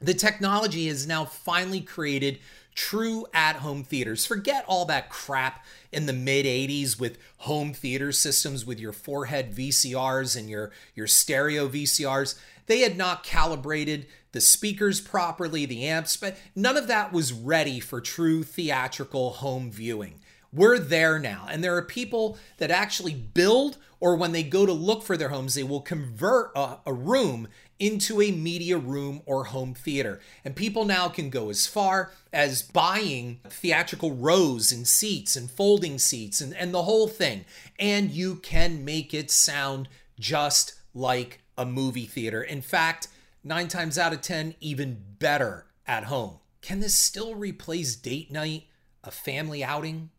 The 0.00 0.14
technology 0.14 0.86
has 0.88 1.06
now 1.06 1.24
finally 1.24 1.80
created 1.80 2.38
true 2.74 3.26
at 3.34 3.56
home 3.56 3.82
theaters. 3.82 4.24
Forget 4.24 4.64
all 4.68 4.84
that 4.84 5.10
crap 5.10 5.64
in 5.90 6.06
the 6.06 6.12
mid 6.12 6.46
80s 6.46 6.98
with 6.98 7.18
home 7.38 7.72
theater 7.74 8.12
systems 8.12 8.64
with 8.64 8.78
your 8.78 8.92
four-head 8.92 9.52
VCRs 9.52 10.36
and 10.36 10.48
your, 10.48 10.70
your 10.94 11.08
stereo 11.08 11.68
VCRs. 11.68 12.38
They 12.66 12.80
had 12.80 12.96
not 12.96 13.24
calibrated 13.24 14.06
the 14.30 14.40
speakers 14.40 15.00
properly, 15.00 15.66
the 15.66 15.86
amps, 15.86 16.16
but 16.16 16.36
none 16.54 16.76
of 16.76 16.86
that 16.86 17.12
was 17.12 17.32
ready 17.32 17.80
for 17.80 18.00
true 18.00 18.44
theatrical 18.44 19.30
home 19.30 19.70
viewing. 19.70 20.20
We're 20.52 20.78
there 20.78 21.18
now. 21.18 21.46
And 21.50 21.62
there 21.62 21.76
are 21.76 21.82
people 21.82 22.38
that 22.56 22.70
actually 22.70 23.14
build, 23.14 23.76
or 24.00 24.16
when 24.16 24.32
they 24.32 24.42
go 24.42 24.64
to 24.64 24.72
look 24.72 25.02
for 25.02 25.16
their 25.16 25.28
homes, 25.28 25.54
they 25.54 25.62
will 25.62 25.80
convert 25.80 26.52
a, 26.56 26.78
a, 26.86 26.92
room 26.92 27.48
into 27.78 28.22
a 28.22 28.32
media 28.32 28.78
room 28.78 29.20
or 29.26 29.44
home 29.44 29.74
theater. 29.74 30.20
And 30.44 30.56
people 30.56 30.84
now 30.84 31.08
can 31.08 31.28
go 31.28 31.50
as 31.50 31.66
far 31.66 32.12
as 32.32 32.62
buying 32.62 33.40
theatrical 33.44 34.12
rows 34.12 34.72
and 34.72 34.86
seats 34.88 35.36
and 35.36 35.50
folding 35.50 35.98
seats 35.98 36.40
and, 36.40 36.56
and 36.56 36.72
the 36.72 36.84
whole 36.84 37.08
thing. 37.08 37.44
And 37.78 38.10
you 38.10 38.36
can 38.36 38.84
make 38.84 39.12
it 39.12 39.30
sound 39.30 39.88
just 40.18 40.74
like 40.94 41.40
a 41.58 41.66
movie 41.66 42.06
theater. 42.06 42.42
In 42.42 42.62
fact, 42.62 43.08
nine 43.44 43.68
times 43.68 43.98
out 43.98 44.14
of 44.14 44.22
10, 44.22 44.54
even 44.60 45.04
better 45.18 45.66
at 45.86 46.04
home. 46.04 46.38
Can 46.62 46.80
this 46.80 46.98
still 46.98 47.34
replace 47.34 47.96
date 47.96 48.32
night, 48.32 48.64
a 49.04 49.10
family 49.10 49.62
outing? 49.62 50.10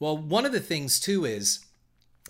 Well, 0.00 0.16
one 0.16 0.46
of 0.46 0.52
the 0.52 0.60
things 0.60 0.98
too 0.98 1.26
is 1.26 1.66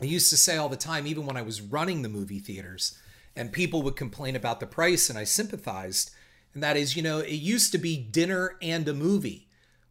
I 0.03 0.05
used 0.05 0.29
to 0.31 0.37
say 0.37 0.57
all 0.57 0.69
the 0.69 0.77
time, 0.77 1.07
even 1.07 1.25
when 1.25 1.37
I 1.37 1.43
was 1.43 1.63
running 1.63 2.03
the 2.03 2.09
movie 2.09 2.41
theaters, 2.41 2.99
and 3.37 3.53
people 3.53 3.83
would 3.83 3.95
complain 3.95 4.35
about 4.35 4.59
the 4.59 4.67
price, 4.67 5.09
and 5.09 5.19
I 5.19 5.25
sympathized. 5.25 6.11
And 6.53 6.63
that 6.65 6.77
is, 6.77 6.97
you 6.97 7.03
know, 7.03 7.21
it 7.21 7.31
used 7.31 7.71
to 7.73 7.79
be 7.79 7.97
dinner 7.97 8.57
and 8.61 8.89
a 8.89 8.93
movie. 8.93 9.49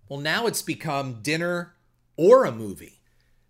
Well, 0.10 0.20
now 0.20 0.46
it's 0.46 0.62
become 0.62 1.22
dinner 1.22 1.76
or 2.18 2.44
a 2.44 2.52
movie. 2.52 3.00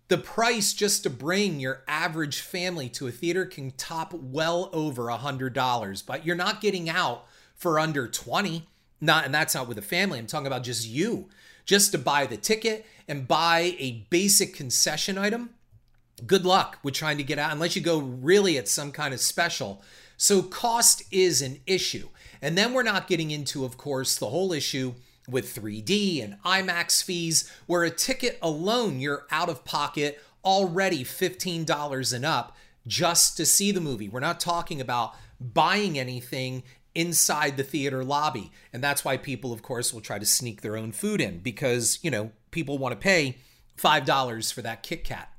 The 0.06 0.18
price 0.18 0.72
just 0.74 1.02
to 1.02 1.10
bring 1.10 1.58
your 1.58 1.82
average 1.88 2.40
family 2.40 2.88
to 2.90 3.08
a 3.08 3.12
theater 3.12 3.46
can 3.46 3.72
top 3.72 4.12
well 4.14 4.70
over 4.72 5.08
a 5.08 5.16
hundred 5.16 5.54
dollars, 5.54 6.02
but 6.02 6.24
you're 6.24 6.36
not 6.36 6.60
getting 6.60 6.88
out 6.88 7.26
for 7.56 7.80
under 7.80 8.06
20. 8.06 8.68
Not, 9.00 9.24
and 9.24 9.34
that's 9.34 9.54
not 9.54 9.66
with 9.66 9.78
a 9.78 9.82
family. 9.82 10.18
I'm 10.18 10.26
talking 10.26 10.46
about 10.46 10.62
just 10.62 10.86
you 10.86 11.30
just 11.64 11.92
to 11.92 11.98
buy 11.98 12.26
the 12.26 12.36
ticket 12.36 12.86
and 13.08 13.28
buy 13.28 13.74
a 13.78 14.06
basic 14.10 14.54
concession 14.54 15.18
item, 15.18 15.50
good 16.26 16.44
luck 16.44 16.78
with 16.82 16.94
trying 16.94 17.16
to 17.18 17.24
get 17.24 17.38
out 17.38 17.52
unless 17.52 17.76
you 17.76 17.82
go 17.82 17.98
really 17.98 18.58
at 18.58 18.68
some 18.68 18.92
kind 18.92 19.14
of 19.14 19.20
special. 19.20 19.82
So, 20.16 20.42
cost 20.42 21.02
is 21.10 21.40
an 21.42 21.60
issue. 21.66 22.08
And 22.42 22.56
then 22.56 22.72
we're 22.72 22.82
not 22.82 23.06
getting 23.06 23.30
into, 23.30 23.64
of 23.64 23.76
course, 23.76 24.16
the 24.16 24.28
whole 24.28 24.52
issue 24.52 24.94
with 25.28 25.54
3D 25.54 26.22
and 26.22 26.36
IMAX 26.44 27.02
fees, 27.02 27.50
where 27.66 27.84
a 27.84 27.90
ticket 27.90 28.38
alone, 28.42 29.00
you're 29.00 29.26
out 29.30 29.48
of 29.48 29.64
pocket 29.64 30.20
already 30.44 31.04
$15 31.04 32.12
and 32.14 32.24
up 32.24 32.56
just 32.86 33.36
to 33.36 33.46
see 33.46 33.72
the 33.72 33.80
movie. 33.80 34.08
We're 34.08 34.20
not 34.20 34.40
talking 34.40 34.80
about 34.80 35.14
buying 35.40 35.98
anything 35.98 36.62
inside 36.94 37.56
the 37.56 37.62
theater 37.62 38.04
lobby. 38.04 38.50
And 38.72 38.82
that's 38.82 39.04
why 39.04 39.16
people, 39.16 39.52
of 39.52 39.62
course, 39.62 39.92
will 39.92 40.00
try 40.00 40.18
to 40.18 40.26
sneak 40.26 40.60
their 40.60 40.76
own 40.76 40.92
food 40.92 41.20
in 41.20 41.38
because, 41.38 41.98
you 42.02 42.10
know, 42.10 42.32
people 42.50 42.78
want 42.78 42.92
to 42.92 42.98
pay 42.98 43.38
$5 43.78 44.52
for 44.52 44.62
that 44.62 44.82
Kit 44.82 45.04
Kat. 45.04 45.32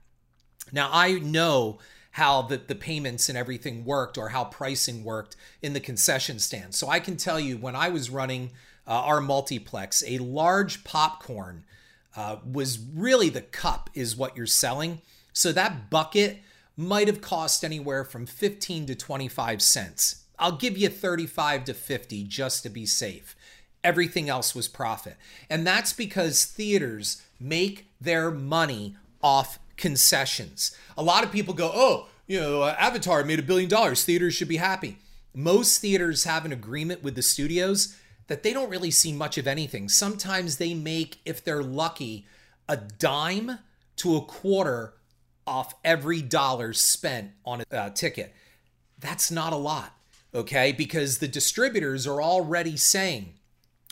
Now, 0.72 0.90
I 0.92 1.14
know 1.14 1.80
how 2.12 2.42
the, 2.42 2.58
the 2.58 2.76
payments 2.76 3.30
and 3.30 3.38
everything 3.38 3.86
worked 3.86 4.18
or 4.18 4.30
how 4.30 4.46
pricing 4.46 5.04
worked 5.04 5.36
in 5.62 5.74
the 5.74 5.80
concession 5.80 6.40
stand. 6.40 6.76
So 6.76 6.88
I 6.88 7.00
can 7.00 7.18
tell 7.18 7.40
you 7.40 7.58
when 7.58 7.76
I 7.76 7.90
was 7.90 8.10
running 8.10 8.52
uh, 8.88 8.92
our 8.92 9.22
multiplex, 9.22 10.04
a 10.06 10.18
large 10.18 10.84
popcorn 10.84 11.64
uh, 12.16 12.38
was 12.50 12.80
really 12.94 13.30
the 13.30 13.42
cup, 13.42 13.90
is 13.94 14.18
what 14.18 14.36
you're 14.36 14.46
selling. 14.46 15.02
So 15.32 15.54
that 15.54 15.90
bucket 15.90 16.40
might 16.76 17.08
have 17.08 17.22
cost 17.22 17.64
anywhere 17.64 18.04
from 18.04 18.26
15 18.26 18.88
to 18.88 18.96
25 18.96 19.62
cents 19.62 20.21
I'll 20.42 20.52
give 20.54 20.76
you 20.76 20.90
35 20.90 21.66
to 21.66 21.74
50 21.76 22.24
just 22.24 22.64
to 22.64 22.70
be 22.70 22.88
safe. 22.88 23.36
Everything 23.84 24.28
else 24.28 24.56
was 24.56 24.68
profit. 24.68 25.16
And 25.50 25.66
that's 25.66 25.94
because 25.94 26.46
theaters 26.46 27.22
make 27.40 27.86
their 28.02 28.32
money 28.32 28.96
off 29.22 29.60
concessions. 29.78 30.76
A 30.98 31.04
lot 31.04 31.24
of 31.24 31.32
people 31.32 31.54
go, 31.54 31.72
oh, 31.74 32.08
you 32.26 32.40
know, 32.40 32.64
Avatar 32.64 33.24
made 33.24 33.38
a 33.38 33.44
billion 33.44 33.70
dollars. 33.70 34.04
Theaters 34.04 34.34
should 34.34 34.48
be 34.48 34.58
happy. 34.58 34.98
Most 35.34 35.80
theaters 35.80 36.24
have 36.24 36.44
an 36.44 36.52
agreement 36.52 37.04
with 37.04 37.16
the 37.16 37.22
studios 37.22 37.96
that 38.28 38.42
they 38.42 38.52
don't 38.52 38.70
really 38.70 38.92
see 38.92 39.14
much 39.14 39.38
of 39.38 39.48
anything. 39.48 39.90
Sometimes 39.90 40.58
they 40.58 40.74
make, 40.74 41.20
if 41.24 41.44
they're 41.44 41.64
lucky, 41.64 42.26
a 42.68 42.78
dime 42.78 43.60
to 43.98 44.16
a 44.16 44.22
quarter 44.22 44.94
off 45.46 45.76
every 45.84 46.22
dollar 46.22 46.74
spent 46.74 47.32
on 47.46 47.62
a 47.62 47.76
uh, 47.76 47.90
ticket. 47.92 48.34
That's 49.00 49.30
not 49.30 49.54
a 49.54 49.58
lot 49.58 49.94
okay? 50.34 50.72
Because 50.72 51.18
the 51.18 51.28
distributors 51.28 52.08
are 52.08 52.22
already 52.22 52.78
saying, 52.78 53.34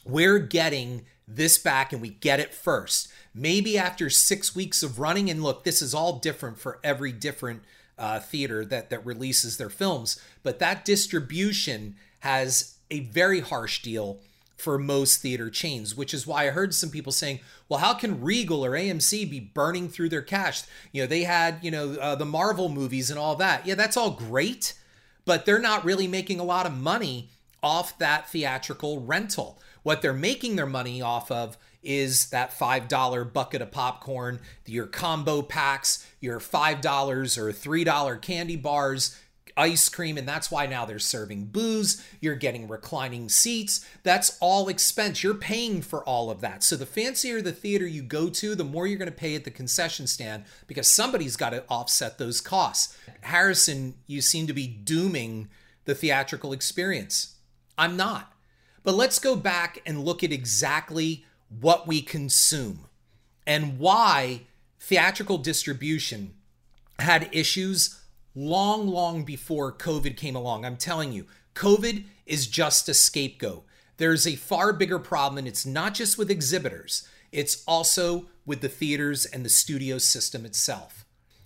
we're 0.06 0.40
getting 0.40 1.06
this 1.28 1.58
back 1.58 1.94
and 1.94 2.02
we 2.02 2.10
get 2.10 2.40
it 2.40 2.54
first. 2.54 3.10
Maybe 3.34 3.78
after 3.78 4.10
six 4.10 4.56
weeks 4.56 4.82
of 4.82 5.00
running, 5.00 5.30
and 5.30 5.44
look, 5.44 5.64
this 5.64 5.82
is 5.82 5.94
all 5.94 6.20
different 6.20 6.58
for 6.60 6.80
every 6.84 7.12
different 7.12 7.62
uh, 7.98 8.20
theater 8.20 8.66
that, 8.66 8.90
that 8.90 9.06
releases 9.06 9.58
their 9.58 9.70
films, 9.70 10.20
but 10.42 10.60
that 10.60 10.86
distribution 10.86 11.96
has 12.20 12.76
a 12.90 13.02
very 13.02 13.42
harsh 13.42 13.82
deal 13.82 14.20
for 14.58 14.78
most 14.78 15.22
theater 15.22 15.50
chains, 15.50 15.96
which 15.96 16.14
is 16.14 16.28
why 16.28 16.48
I 16.48 16.50
heard 16.50 16.74
some 16.74 16.90
people 16.90 17.14
saying, 17.14 17.40
well, 17.70 17.80
how 17.80 17.94
can 17.94 18.22
Regal 18.22 18.66
or 18.66 18.72
AMC 18.72 19.30
be 19.30 19.40
burning 19.40 19.88
through 19.88 20.10
their 20.10 20.22
cash? 20.22 20.64
You 20.92 21.04
know, 21.04 21.08
they 21.08 21.24
had, 21.24 21.60
you 21.62 21.72
know, 21.72 21.94
uh, 21.94 22.16
the 22.16 22.26
Marvel 22.26 22.68
movies 22.68 23.10
and 23.10 23.18
all 23.18 23.36
that. 23.38 23.66
Yeah, 23.66 23.76
that's 23.76 23.96
all 23.96 24.12
great 24.12 24.74
but 25.26 25.46
they're 25.46 25.60
not 25.60 25.86
really 25.86 26.08
making 26.08 26.40
a 26.40 26.44
lot 26.44 26.66
of 26.66 26.74
money 26.74 27.30
off 27.62 27.98
that 28.00 28.30
theatrical 28.30 29.02
rental. 29.02 29.60
What 29.84 30.02
they're 30.02 30.14
making 30.14 30.56
their 30.56 30.66
money 30.66 31.02
off 31.02 31.32
of 31.32 31.58
is 31.82 32.30
that 32.30 32.52
$5 32.52 33.34
bucket 33.34 33.62
of 33.62 33.72
popcorn, 33.72 34.40
your 34.66 34.86
combo 34.86 35.42
packs, 35.42 36.06
your 36.20 36.40
$5 36.40 37.38
or 37.38 37.54
$3 37.54 38.22
candy 38.22 38.56
bars, 38.56 39.18
ice 39.60 39.90
cream, 39.90 40.18
and 40.18 40.28
that's 40.28 40.50
why 40.50 40.66
now 40.66 40.86
they're 40.86 40.98
serving 40.98 41.46
booze. 41.46 42.04
You're 42.22 42.36
getting 42.36 42.68
reclining 42.68 43.28
seats. 43.28 43.86
That's 44.04 44.38
all 44.40 44.70
expense. 44.70 45.22
You're 45.22 45.36
paying 45.36 45.82
for 45.82 46.04
all 46.06 46.32
of 46.32 46.42
that. 46.42 46.64
So 46.64 46.78
the 46.78 46.86
fancier 46.86 47.42
the 47.42 47.52
theater 47.52 47.86
you 47.86 48.02
go 48.02 48.30
to, 48.30 48.56
the 48.56 48.64
more 48.64 48.88
you're 48.88 48.98
going 48.98 49.12
to 49.12 49.16
pay 49.16 49.36
at 49.36 49.44
the 49.44 49.52
concession 49.52 50.08
stand 50.08 50.46
because 50.66 50.88
somebody's 50.88 51.36
got 51.36 51.50
to 51.50 51.66
offset 51.70 52.18
those 52.18 52.40
costs. 52.40 52.98
Harrison, 53.22 53.96
you 54.08 54.22
seem 54.22 54.48
to 54.48 54.54
be 54.54 54.66
dooming 54.66 55.50
the 55.86 55.94
theatrical 55.94 56.54
experience. 56.54 57.36
I'm 57.78 57.98
not. 57.98 58.32
But 58.84 58.96
let's 58.96 59.20
go 59.20 59.36
back 59.36 59.82
and 59.86 60.06
look 60.06 60.24
at 60.24 60.32
exactly 60.32 61.26
what 61.60 61.86
we 61.86 62.02
consume 62.02 62.86
and 63.46 63.78
why 63.78 64.42
theatrical 64.80 65.38
distribution 65.38 66.34
had 67.00 67.30
issues 67.32 67.99
long, 68.36 68.88
long 68.88 69.24
before 69.24 69.72
COVID 69.72 70.18
came 70.18 70.36
along. 70.36 70.66
I'm 70.66 70.78
telling 70.78 71.12
you, 71.12 71.26
COVID 71.56 72.06
is 72.26 72.48
just 72.48 72.88
a 72.90 72.94
scapegoat. 72.94 73.66
There's 73.98 74.26
a 74.26 74.36
far 74.36 74.72
bigger 74.72 75.00
problem, 75.00 75.40
and 75.40 75.48
it's 75.48 75.66
not 75.66 75.94
just 75.94 76.18
with 76.18 76.32
exhibitors, 76.32 77.08
it's 77.32 77.64
also 77.68 78.28
with 78.46 78.62
the 78.62 78.70
theaters 78.70 79.26
and 79.26 79.44
the 79.44 79.50
studio 79.50 79.98
system 79.98 80.46
itself. 80.46 81.06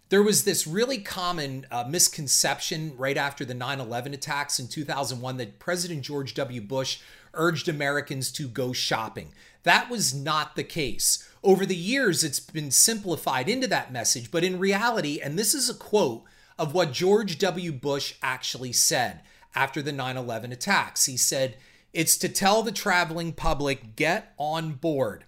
There 0.09 0.21
was 0.21 0.43
this 0.43 0.67
really 0.67 0.99
common 0.99 1.65
uh, 1.71 1.85
misconception 1.89 2.93
right 2.97 3.17
after 3.17 3.43
the 3.43 3.55
9 3.55 3.79
11 3.79 4.13
attacks 4.13 4.59
in 4.59 4.67
2001 4.67 5.37
that 5.37 5.57
President 5.57 6.03
George 6.03 6.35
W. 6.35 6.61
Bush 6.61 6.99
urged 7.33 7.67
Americans 7.67 8.31
to 8.33 8.47
go 8.47 8.73
shopping. 8.73 9.33
That 9.63 9.89
was 9.89 10.13
not 10.13 10.55
the 10.55 10.63
case. 10.63 11.27
Over 11.41 11.65
the 11.65 11.75
years, 11.75 12.23
it's 12.23 12.39
been 12.39 12.69
simplified 12.69 13.49
into 13.49 13.67
that 13.67 13.91
message, 13.91 14.29
but 14.29 14.43
in 14.43 14.59
reality, 14.59 15.19
and 15.19 15.39
this 15.39 15.55
is 15.55 15.69
a 15.69 15.73
quote 15.73 16.23
of 16.57 16.73
what 16.73 16.91
George 16.91 17.37
W. 17.39 17.71
Bush 17.71 18.15
actually 18.21 18.73
said 18.73 19.21
after 19.55 19.81
the 19.81 19.91
9 19.91 20.17
11 20.17 20.51
attacks. 20.51 21.05
He 21.05 21.17
said, 21.17 21.57
It's 21.93 22.17
to 22.17 22.29
tell 22.29 22.63
the 22.63 22.71
traveling 22.71 23.33
public, 23.33 23.95
get 23.95 24.33
on 24.37 24.73
board. 24.73 25.25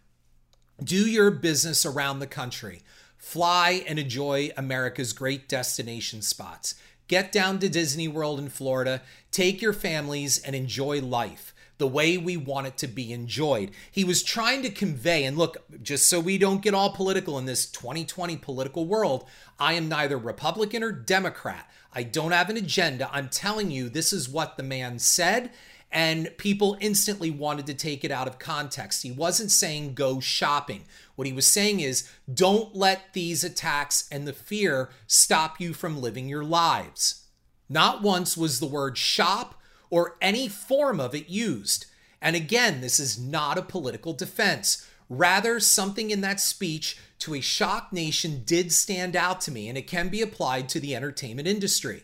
Do 0.84 1.10
your 1.10 1.32
business 1.32 1.86
around 1.86 2.20
the 2.20 2.27
country. 2.27 2.82
Fly 3.17 3.84
and 3.88 3.98
enjoy 3.98 4.51
America's 4.55 5.13
great 5.13 5.48
destination 5.48 6.22
spots. 6.22 6.75
Get 7.08 7.32
down 7.32 7.60
to 7.60 7.70
Disney 7.70 8.08
World 8.08 8.39
in 8.39 8.50
Florida, 8.50 9.01
take 9.32 9.62
your 9.62 9.74
families, 9.74 10.38
and 10.39 10.55
enjoy 10.55 11.01
life 11.01 11.55
the 11.77 11.88
way 11.88 12.17
we 12.17 12.38
want 12.38 12.67
it 12.67 12.77
to 12.77 12.88
be 12.88 13.12
enjoyed. 13.12 13.72
He 13.91 14.03
was 14.03 14.24
trying 14.24 14.62
to 14.63 14.70
convey, 14.70 15.24
and 15.24 15.38
look, 15.38 15.58
just 15.82 16.08
so 16.08 16.20
we 16.20 16.38
don't 16.38 16.62
get 16.62 16.74
all 16.74 16.91
political 16.91 17.38
in 17.38 17.46
this 17.46 17.65
2020 17.65 18.38
political 18.38 18.86
world, 18.86 19.25
I 19.60 19.74
am 19.74 19.89
neither 19.89 20.17
Republican 20.17 20.84
or 20.84 20.91
Democrat. 20.91 21.70
I 21.94 22.03
don't 22.03 22.32
have 22.32 22.50
an 22.50 22.58
agenda. 22.58 23.10
I'm 23.12 23.29
telling 23.29 23.72
you, 23.72 23.89
this 23.89 24.12
is 24.12 24.29
what 24.29 24.58
the 24.58 24.63
man 24.63 25.00
said. 25.00 25.51
And 25.91 26.36
people 26.38 26.77
instantly 26.82 27.32
wanted 27.32 27.67
to 27.67 27.74
take 27.74 28.03
it 28.03 28.12
out 28.12 28.27
of 28.27 28.38
context. 28.38 29.03
He 29.03 29.12
wasn't 29.12 29.51
saying 29.51 29.94
go 29.94 30.20
shopping. 30.20 30.84
What 31.15 31.27
he 31.27 31.32
was 31.32 31.48
saying 31.48 31.79
is 31.79 32.10
don't 32.32 32.75
let 32.75 33.13
these 33.13 33.46
attacks 33.46 34.08
and 34.12 34.27
the 34.27 34.34
fear 34.34 34.89
stop 35.08 35.62
you 35.62 35.74
from 35.74 36.01
living 36.01 36.27
your 36.27 36.44
lives. 36.44 37.24
Not 37.70 38.01
once 38.01 38.36
was 38.36 38.60
the 38.60 38.65
word 38.65 38.98
shop 38.98 39.62
or 39.96 40.18
any 40.22 40.50
form 40.50 41.00
of 41.00 41.16
it 41.16 41.30
used. 41.30 41.86
And 42.22 42.36
again, 42.36 42.82
this 42.82 43.00
is 43.00 43.18
not 43.18 43.58
a 43.58 43.62
political 43.62 44.12
defense. 44.12 44.86
Rather, 45.08 45.58
something 45.58 46.12
in 46.12 46.20
that 46.20 46.42
speech 46.42 46.98
to 47.20 47.34
a 47.34 47.40
shocked 47.40 47.94
nation 47.94 48.44
did 48.44 48.74
stand 48.74 49.16
out 49.16 49.40
to 49.40 49.52
me, 49.52 49.70
and 49.70 49.78
it 49.78 49.88
can 49.88 50.10
be 50.10 50.22
applied 50.22 50.68
to 50.68 50.82
the 50.82 50.94
entertainment 50.98 51.48
industry. 51.48 52.04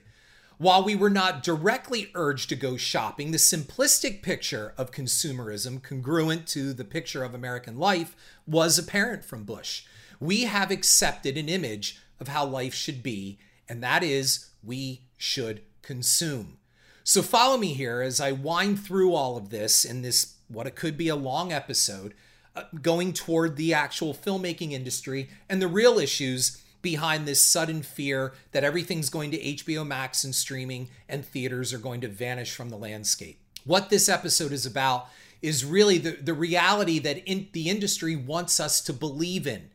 While 0.58 0.86
we 0.86 0.96
were 0.96 1.10
not 1.10 1.44
directly 1.44 2.12
urged 2.16 2.48
to 2.48 2.56
go 2.56 2.78
shopping, 2.78 3.32
the 3.32 3.38
simplistic 3.38 4.22
picture 4.22 4.74
of 4.78 4.92
consumerism, 4.92 5.84
congruent 5.84 6.48
to 6.48 6.72
the 6.72 6.86
picture 6.86 7.26
of 7.26 7.34
American 7.34 7.78
life, 7.78 8.16
was 8.48 8.80
apparent 8.80 9.26
from 9.26 9.44
Bush. 9.44 9.84
We 10.18 10.44
have 10.44 10.72
accepted 10.72 11.38
an 11.38 11.50
image 11.50 12.00
of 12.22 12.30
how 12.30 12.46
life 12.46 12.74
should 12.74 13.04
be, 13.04 13.38
and 13.68 13.84
that 13.84 14.02
is 14.02 14.52
we 14.64 15.10
should 15.18 15.64
consume. 15.82 16.61
So 17.04 17.22
follow 17.22 17.58
me 17.58 17.74
here 17.74 18.02
as 18.02 18.20
I 18.20 18.32
wind 18.32 18.80
through 18.84 19.14
all 19.14 19.38
of 19.38 19.50
this 19.50 19.86
in 19.86 20.02
this, 20.02 20.36
what 20.48 20.68
it 20.68 20.76
could 20.76 20.98
be 20.98 21.08
a 21.08 21.16
long 21.16 21.52
episode, 21.52 22.14
uh, 22.56 22.64
going 22.82 23.14
toward 23.14 23.56
the 23.56 23.74
actual 23.74 24.14
filmmaking 24.14 24.72
industry 24.72 25.30
and 25.50 25.62
the 25.62 25.68
real 25.68 25.98
issues 25.98 26.62
behind 26.82 27.28
this 27.28 27.42
sudden 27.42 27.82
fear 27.82 28.34
that 28.52 28.64
everything's 28.64 29.10
going 29.10 29.32
to 29.32 29.38
HBO 29.38 29.86
Max 29.86 30.24
and 30.24 30.34
streaming 30.34 30.90
and 31.08 31.26
theaters 31.26 31.74
are 31.74 31.80
going 31.80 32.02
to 32.02 32.08
vanish 32.08 32.54
from 32.54 32.70
the 32.70 32.78
landscape. 32.78 33.40
What 33.66 33.90
this 33.90 34.10
episode 34.10 34.52
is 34.52 34.66
about 34.66 35.08
is 35.42 35.66
really 35.66 35.98
the, 35.98 36.12
the 36.12 36.34
reality 36.34 37.00
that 37.00 37.18
in, 37.30 37.48
the 37.54 37.70
industry 37.70 38.16
wants 38.16 38.60
us 38.60 38.82
to 38.82 38.94
believe 38.94 39.48
in. 39.48 39.70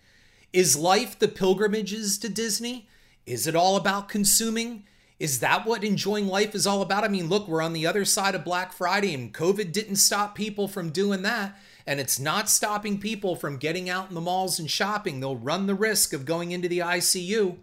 Is 0.52 0.76
life 0.76 1.18
the 1.18 1.28
pilgrimages 1.28 2.18
to 2.18 2.28
Disney? 2.28 2.88
Is 3.25 3.47
it 3.47 3.56
all 3.56 3.76
about 3.76 4.09
consuming? 4.09 4.85
Is 5.18 5.40
that 5.40 5.64
what 5.64 5.82
enjoying 5.82 6.26
life 6.26 6.54
is 6.54 6.66
all 6.66 6.82
about? 6.82 7.04
I 7.04 7.08
mean, 7.08 7.28
look, 7.28 7.49
we're 7.49 7.62
on 7.62 7.73
the 7.73 7.87
other 7.87 8.04
side 8.04 8.35
of 8.35 8.44
Black 8.44 8.73
Friday 8.73 9.14
and 9.14 9.32
COVID 9.32 9.73
didn't 9.73 9.97
stop 9.97 10.34
people 10.34 10.69
from 10.69 10.90
doing 10.90 11.23
that. 11.23 11.58
And 11.86 12.00
it's 12.00 12.19
not 12.19 12.50
stopping 12.50 12.99
people 12.99 13.34
from 13.34 13.56
getting 13.56 13.88
out 13.88 14.08
in 14.08 14.14
the 14.14 14.21
malls 14.21 14.58
and 14.58 14.71
shopping. 14.71 15.21
They'll 15.21 15.36
run 15.36 15.67
the 15.67 15.75
risk 15.75 16.12
of 16.12 16.26
going 16.26 16.50
into 16.50 16.69
the 16.69 16.80
ICU. 16.80 17.58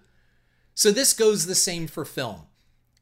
So 0.73 0.91
this 0.91 1.13
goes 1.13 1.45
the 1.45 1.56
same 1.56 1.86
for 1.86 2.06
film. 2.06 2.43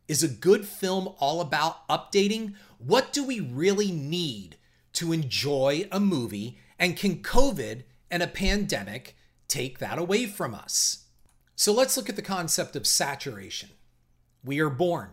Is 0.08 0.24
a 0.24 0.28
good 0.28 0.66
film 0.66 1.14
all 1.20 1.40
about 1.40 1.88
updating? 1.88 2.56
What 2.78 3.14
do 3.14 3.24
we 3.24 3.40
really 3.40 3.92
need 3.92 4.58
to 4.94 5.14
enjoy 5.14 5.88
a 5.92 6.00
movie? 6.02 6.58
And 6.78 6.98
can 6.98 7.20
COVID 7.20 7.84
and 8.10 8.22
a 8.22 8.28
pandemic 8.28 9.16
take 9.48 9.80
that 9.80 9.98
away 9.98 10.26
from 10.26 10.54
us? 10.54 11.06
So 11.56 11.72
let's 11.72 11.96
look 11.96 12.10
at 12.10 12.18
the 12.18 12.22
concept 12.22 12.76
of 12.76 12.86
saturation. 12.86 13.70
We 14.44 14.60
are 14.60 14.70
born. 14.70 15.10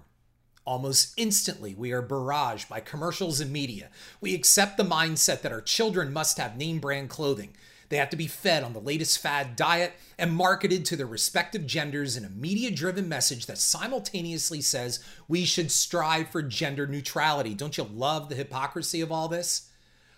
Almost 0.64 1.14
instantly, 1.16 1.74
we 1.74 1.92
are 1.92 2.02
barraged 2.02 2.68
by 2.68 2.80
commercials 2.80 3.40
and 3.40 3.50
media. 3.50 3.90
We 4.20 4.34
accept 4.34 4.76
the 4.76 4.84
mindset 4.84 5.42
that 5.42 5.52
our 5.52 5.60
children 5.60 6.12
must 6.12 6.38
have 6.38 6.56
name 6.56 6.78
brand 6.78 7.10
clothing. 7.10 7.54
They 7.88 7.96
have 7.96 8.10
to 8.10 8.16
be 8.16 8.26
fed 8.26 8.62
on 8.62 8.74
the 8.74 8.80
latest 8.80 9.18
fad 9.18 9.56
diet 9.56 9.94
and 10.18 10.32
marketed 10.32 10.84
to 10.86 10.96
their 10.96 11.06
respective 11.06 11.66
genders 11.66 12.16
in 12.16 12.24
a 12.24 12.30
media 12.30 12.70
driven 12.70 13.08
message 13.08 13.46
that 13.46 13.58
simultaneously 13.58 14.60
says 14.60 15.02
we 15.26 15.44
should 15.44 15.70
strive 15.70 16.28
for 16.28 16.42
gender 16.42 16.86
neutrality. 16.86 17.54
Don't 17.54 17.78
you 17.78 17.84
love 17.84 18.28
the 18.28 18.34
hypocrisy 18.34 19.00
of 19.00 19.10
all 19.10 19.28
this? 19.28 19.70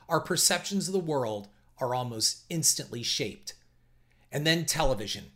Our 0.08 0.20
perceptions 0.20 0.88
of 0.88 0.92
the 0.92 0.98
world 0.98 1.48
are 1.78 1.94
almost 1.94 2.42
instantly 2.48 3.02
shaped. 3.02 3.54
And 4.32 4.46
then 4.46 4.64
television. 4.64 5.26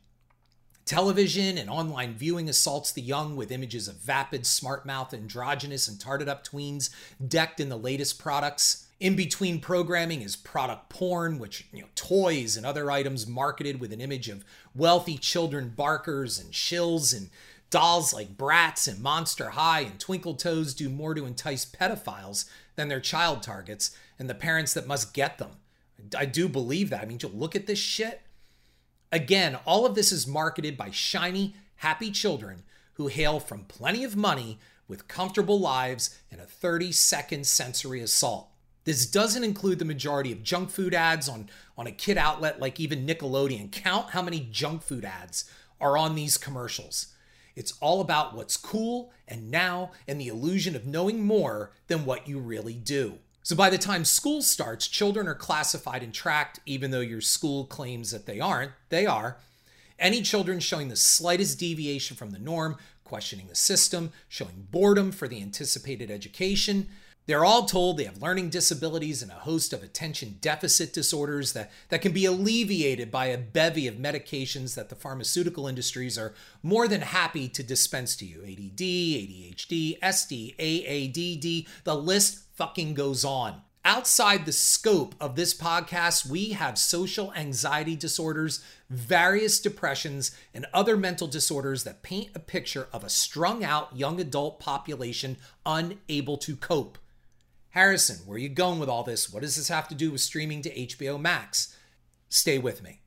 Television 0.84 1.56
and 1.56 1.70
online 1.70 2.14
viewing 2.14 2.48
assaults 2.48 2.92
the 2.92 3.00
young 3.00 3.36
with 3.36 3.50
images 3.50 3.88
of 3.88 3.96
vapid, 3.96 4.44
smart 4.44 4.84
mouthed, 4.84 5.14
androgynous, 5.14 5.88
and 5.88 5.98
tarted 5.98 6.28
up 6.28 6.46
tweens 6.46 6.90
decked 7.26 7.58
in 7.58 7.70
the 7.70 7.78
latest 7.78 8.18
products. 8.18 8.86
In 9.00 9.16
between 9.16 9.60
programming 9.60 10.20
is 10.20 10.36
product 10.36 10.90
porn, 10.90 11.38
which, 11.38 11.66
you 11.72 11.80
know, 11.80 11.88
toys 11.94 12.56
and 12.56 12.66
other 12.66 12.90
items 12.90 13.26
marketed 13.26 13.80
with 13.80 13.94
an 13.94 14.00
image 14.00 14.28
of 14.28 14.44
wealthy 14.74 15.16
children 15.16 15.72
barkers 15.74 16.38
and 16.38 16.52
shills 16.52 17.16
and 17.16 17.30
dolls 17.70 18.12
like 18.12 18.36
Bratz 18.36 18.86
and 18.86 19.00
Monster 19.00 19.50
High 19.50 19.80
and 19.80 19.98
Twinkle 19.98 20.34
Toes 20.34 20.74
do 20.74 20.90
more 20.90 21.14
to 21.14 21.24
entice 21.24 21.64
pedophiles 21.64 22.44
than 22.76 22.88
their 22.88 23.00
child 23.00 23.42
targets 23.42 23.96
and 24.18 24.28
the 24.28 24.34
parents 24.34 24.74
that 24.74 24.86
must 24.86 25.14
get 25.14 25.38
them. 25.38 25.52
I 26.16 26.26
do 26.26 26.46
believe 26.46 26.90
that. 26.90 27.00
I 27.00 27.06
mean, 27.06 27.18
you 27.22 27.28
look 27.28 27.56
at 27.56 27.66
this 27.66 27.78
shit. 27.78 28.20
Again, 29.14 29.56
all 29.64 29.86
of 29.86 29.94
this 29.94 30.10
is 30.10 30.26
marketed 30.26 30.76
by 30.76 30.90
shiny, 30.90 31.54
happy 31.76 32.10
children 32.10 32.64
who 32.94 33.06
hail 33.06 33.38
from 33.38 33.62
plenty 33.66 34.02
of 34.02 34.16
money 34.16 34.58
with 34.88 35.06
comfortable 35.06 35.60
lives 35.60 36.18
and 36.32 36.40
a 36.40 36.46
30 36.46 36.90
second 36.90 37.46
sensory 37.46 38.00
assault. 38.00 38.48
This 38.82 39.06
doesn't 39.06 39.44
include 39.44 39.78
the 39.78 39.84
majority 39.84 40.32
of 40.32 40.42
junk 40.42 40.70
food 40.70 40.94
ads 40.94 41.28
on, 41.28 41.48
on 41.78 41.86
a 41.86 41.92
kid 41.92 42.18
outlet 42.18 42.58
like 42.58 42.80
even 42.80 43.06
Nickelodeon. 43.06 43.70
Count 43.70 44.10
how 44.10 44.20
many 44.20 44.48
junk 44.50 44.82
food 44.82 45.04
ads 45.04 45.48
are 45.80 45.96
on 45.96 46.16
these 46.16 46.36
commercials. 46.36 47.14
It's 47.54 47.74
all 47.80 48.00
about 48.00 48.34
what's 48.34 48.56
cool 48.56 49.12
and 49.28 49.48
now 49.48 49.92
and 50.08 50.20
the 50.20 50.26
illusion 50.26 50.74
of 50.74 50.88
knowing 50.88 51.24
more 51.24 51.70
than 51.86 52.04
what 52.04 52.26
you 52.26 52.40
really 52.40 52.74
do. 52.74 53.20
So 53.44 53.54
by 53.54 53.68
the 53.68 53.76
time 53.76 54.06
school 54.06 54.40
starts, 54.40 54.88
children 54.88 55.28
are 55.28 55.34
classified 55.34 56.02
and 56.02 56.14
tracked, 56.14 56.60
even 56.64 56.90
though 56.90 57.00
your 57.00 57.20
school 57.20 57.66
claims 57.66 58.10
that 58.10 58.24
they 58.24 58.40
aren't. 58.40 58.72
They 58.88 59.04
are. 59.04 59.36
Any 59.98 60.22
children 60.22 60.60
showing 60.60 60.88
the 60.88 60.96
slightest 60.96 61.58
deviation 61.58 62.16
from 62.16 62.30
the 62.30 62.38
norm, 62.38 62.78
questioning 63.04 63.48
the 63.48 63.54
system, 63.54 64.12
showing 64.30 64.68
boredom 64.70 65.12
for 65.12 65.28
the 65.28 65.42
anticipated 65.42 66.10
education, 66.10 66.88
they're 67.26 67.44
all 67.44 67.66
told 67.66 67.98
they 67.98 68.04
have 68.04 68.22
learning 68.22 68.48
disabilities 68.48 69.22
and 69.22 69.30
a 69.30 69.34
host 69.34 69.74
of 69.74 69.82
attention 69.82 70.38
deficit 70.40 70.94
disorders 70.94 71.52
that, 71.52 71.70
that 71.90 72.00
can 72.00 72.12
be 72.12 72.24
alleviated 72.24 73.10
by 73.10 73.26
a 73.26 73.36
bevy 73.36 73.86
of 73.86 73.96
medications 73.96 74.74
that 74.74 74.88
the 74.88 74.94
pharmaceutical 74.94 75.66
industries 75.66 76.16
are 76.16 76.32
more 76.62 76.88
than 76.88 77.02
happy 77.02 77.48
to 77.48 77.62
dispense 77.62 78.16
to 78.16 78.24
you 78.24 78.42
ADD, 78.42 78.78
ADHD, 78.78 79.98
SD, 80.00 80.56
AADD, 80.56 81.66
the 81.84 81.94
list 81.94 82.43
fucking 82.54 82.94
goes 82.94 83.24
on. 83.24 83.62
Outside 83.86 84.46
the 84.46 84.52
scope 84.52 85.14
of 85.20 85.36
this 85.36 85.52
podcast, 85.52 86.26
we 86.26 86.50
have 86.50 86.78
social 86.78 87.34
anxiety 87.34 87.96
disorders, 87.96 88.64
various 88.88 89.60
depressions, 89.60 90.34
and 90.54 90.64
other 90.72 90.96
mental 90.96 91.26
disorders 91.26 91.84
that 91.84 92.02
paint 92.02 92.30
a 92.34 92.38
picture 92.38 92.88
of 92.94 93.04
a 93.04 93.10
strung 93.10 93.62
out 93.62 93.94
young 93.94 94.20
adult 94.20 94.58
population 94.58 95.36
unable 95.66 96.38
to 96.38 96.56
cope. 96.56 96.96
Harrison, 97.70 98.18
where 98.24 98.36
are 98.36 98.38
you 98.38 98.48
going 98.48 98.78
with 98.78 98.88
all 98.88 99.02
this? 99.02 99.30
What 99.30 99.42
does 99.42 99.56
this 99.56 99.68
have 99.68 99.88
to 99.88 99.94
do 99.94 100.10
with 100.12 100.22
streaming 100.22 100.62
to 100.62 100.74
HBO 100.74 101.20
Max? 101.20 101.76
Stay 102.30 102.56
with 102.56 102.82
me. 102.82 103.00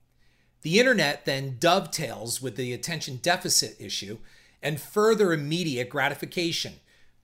The 0.62 0.80
internet 0.80 1.26
then 1.26 1.56
dovetails 1.60 2.40
with 2.42 2.56
the 2.56 2.74
attention 2.74 3.18
deficit 3.18 3.78
issue 3.80 4.20
and 4.62 4.80
further 4.80 5.34
immediate 5.34 5.90
gratification. 5.90 6.74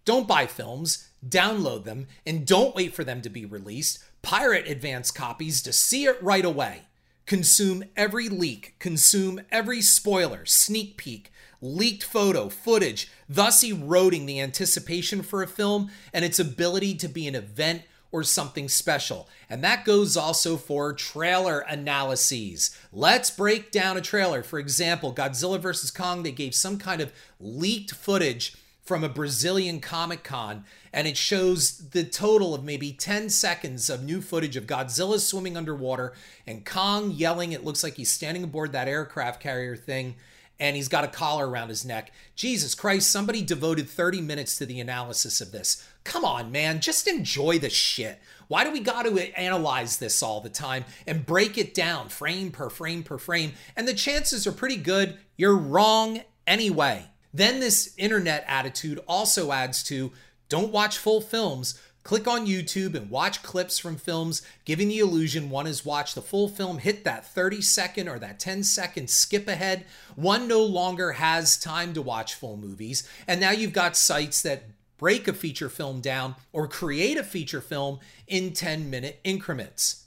Don't 0.06 0.28
buy 0.28 0.48
films, 0.48 1.10
download 1.28 1.84
them, 1.84 2.08
and 2.26 2.46
don't 2.46 2.76
wait 2.76 2.94
for 2.94 3.04
them 3.04 3.22
to 3.22 3.30
be 3.30 3.46
released. 3.46 4.04
Pirate 4.22 4.68
advance 4.68 5.12
copies 5.12 5.62
to 5.62 5.74
see 5.74 6.06
it 6.06 6.22
right 6.22 6.46
away. 6.46 6.84
consume 7.26 7.84
every 7.96 8.30
leak, 8.30 8.76
consume 8.80 9.42
every 9.52 9.82
spoiler, 9.82 10.46
sneak 10.46 10.98
peek, 10.98 11.32
leaked 11.62 12.04
photo, 12.04 12.50
footage, 12.50 13.10
thus 13.30 13.64
eroding 13.64 14.26
the 14.26 14.42
anticipation 14.42 15.22
for 15.22 15.42
a 15.42 15.48
film 15.48 15.90
and 16.14 16.26
its 16.26 16.40
ability 16.40 16.96
to 16.96 17.08
be 17.08 17.28
an 17.28 17.36
event 17.36 17.84
or 18.12 18.24
something 18.24 18.68
special. 18.68 19.28
And 19.50 19.64
that 19.64 19.86
goes 19.86 20.16
also 20.16 20.58
for 20.58 20.94
trailer 20.94 21.60
analyses. 21.62 22.78
Let's 22.92 23.32
break 23.32 23.72
down 23.72 23.98
a 23.98 24.02
trailer. 24.02 24.44
For 24.44 24.60
example, 24.60 25.16
Godzilla 25.16 25.60
vs. 25.60 25.90
Kong, 25.90 26.22
they 26.22 26.32
gave 26.32 26.54
some 26.54 26.78
kind 26.78 27.02
of 27.02 27.12
leaked 27.40 27.92
footage 27.92 28.56
from 28.84 29.04
a 29.04 29.10
Brazilian 29.10 29.80
Comic 29.80 30.24
Con, 30.24 30.66
and 30.92 31.08
it 31.08 31.18
shows 31.18 31.90
the 31.90 32.04
total 32.04 32.54
of 32.54 32.64
maybe 32.64 32.92
10 32.92 33.30
seconds 33.30 33.90
of 33.90 34.04
new 34.04 34.22
footage 34.22 34.58
of 34.58 34.68
Godzilla 34.68 35.20
swimming 35.20 35.56
underwater 35.56 36.14
and 36.46 36.66
Kong 36.66 37.12
yelling. 37.12 37.54
It 37.54 37.64
looks 37.64 37.84
like 37.84 37.96
he's 37.96 38.12
standing 38.12 38.44
aboard 38.44 38.74
that 38.74 38.88
aircraft 38.88 39.42
carrier 39.42 39.76
thing 39.76 40.16
and 40.60 40.76
he's 40.76 40.88
got 40.88 41.04
a 41.04 41.08
collar 41.08 41.50
around 41.50 41.70
his 41.70 41.84
neck. 41.84 42.12
Jesus 42.36 42.76
Christ, 42.76 43.12
somebody 43.12 43.42
devoted 43.42 43.90
30 43.90 44.22
minutes 44.22 44.58
to 44.58 44.66
the 44.66 44.80
analysis 44.80 45.42
of 45.42 45.52
this. 45.52 45.86
Come 46.04 46.24
on, 46.24 46.52
man, 46.52 46.80
just 46.80 47.08
enjoy 47.08 47.60
the 47.60 47.70
shit. 47.70 48.20
Why 48.48 48.64
do 48.64 48.72
we 48.72 48.80
got 48.80 49.04
to 49.04 49.20
analyze 49.38 49.98
this 49.98 50.22
all 50.22 50.42
the 50.42 50.50
time 50.50 50.86
and 51.08 51.26
break 51.26 51.58
it 51.58 51.74
down 51.74 52.10
frame 52.10 52.52
per 52.52 52.70
frame 52.70 53.04
per 53.04 53.18
frame? 53.18 53.54
And 53.76 53.88
the 53.88 53.94
chances 53.94 54.46
are 54.46 54.52
pretty 54.52 54.78
good 54.78 55.18
you're 55.36 55.58
wrong 55.58 56.22
anyway. 56.46 57.08
Then 57.34 57.60
this 57.60 57.94
internet 57.98 58.46
attitude 58.48 59.00
also 59.08 59.52
adds 59.52 59.84
to 59.86 60.12
don't 60.50 60.72
watch 60.72 60.98
full 60.98 61.22
films, 61.22 61.80
Click 62.04 62.28
on 62.28 62.46
YouTube 62.46 62.96
and 62.96 63.10
watch 63.10 63.42
clips 63.44 63.80
from 63.80 63.96
films, 63.96 64.42
giving 64.66 64.90
the 64.90 65.00
illusion 65.00 65.50
one 65.50 65.66
has 65.66 65.86
watched 65.86 66.16
the 66.16 66.22
full 66.22 66.50
film, 66.50 66.80
hit 66.80 67.06
that 67.06 67.26
30 67.26 67.62
second 67.62 68.10
or 68.10 68.20
that 68.20 68.40
10 68.40 68.64
second 68.64 69.10
skip 69.10 69.48
ahead. 69.48 69.86
One 70.16 70.50
no 70.50 70.62
longer 70.62 71.14
has 71.14 71.58
time 71.58 71.94
to 71.94 72.02
watch 72.02 72.34
full 72.36 72.58
movies. 72.58 73.08
And 73.26 73.40
now 73.40 73.52
you've 73.52 73.72
got 73.72 73.96
sites 73.96 74.42
that 74.42 74.64
break 74.98 75.30
a 75.30 75.34
feature 75.34 75.70
film 75.70 76.02
down 76.02 76.36
or 76.52 76.68
create 76.68 77.18
a 77.18 77.24
feature 77.24 77.62
film 77.62 78.00
in 78.28 78.52
10 78.52 78.90
minute 78.90 79.22
increments. 79.24 80.03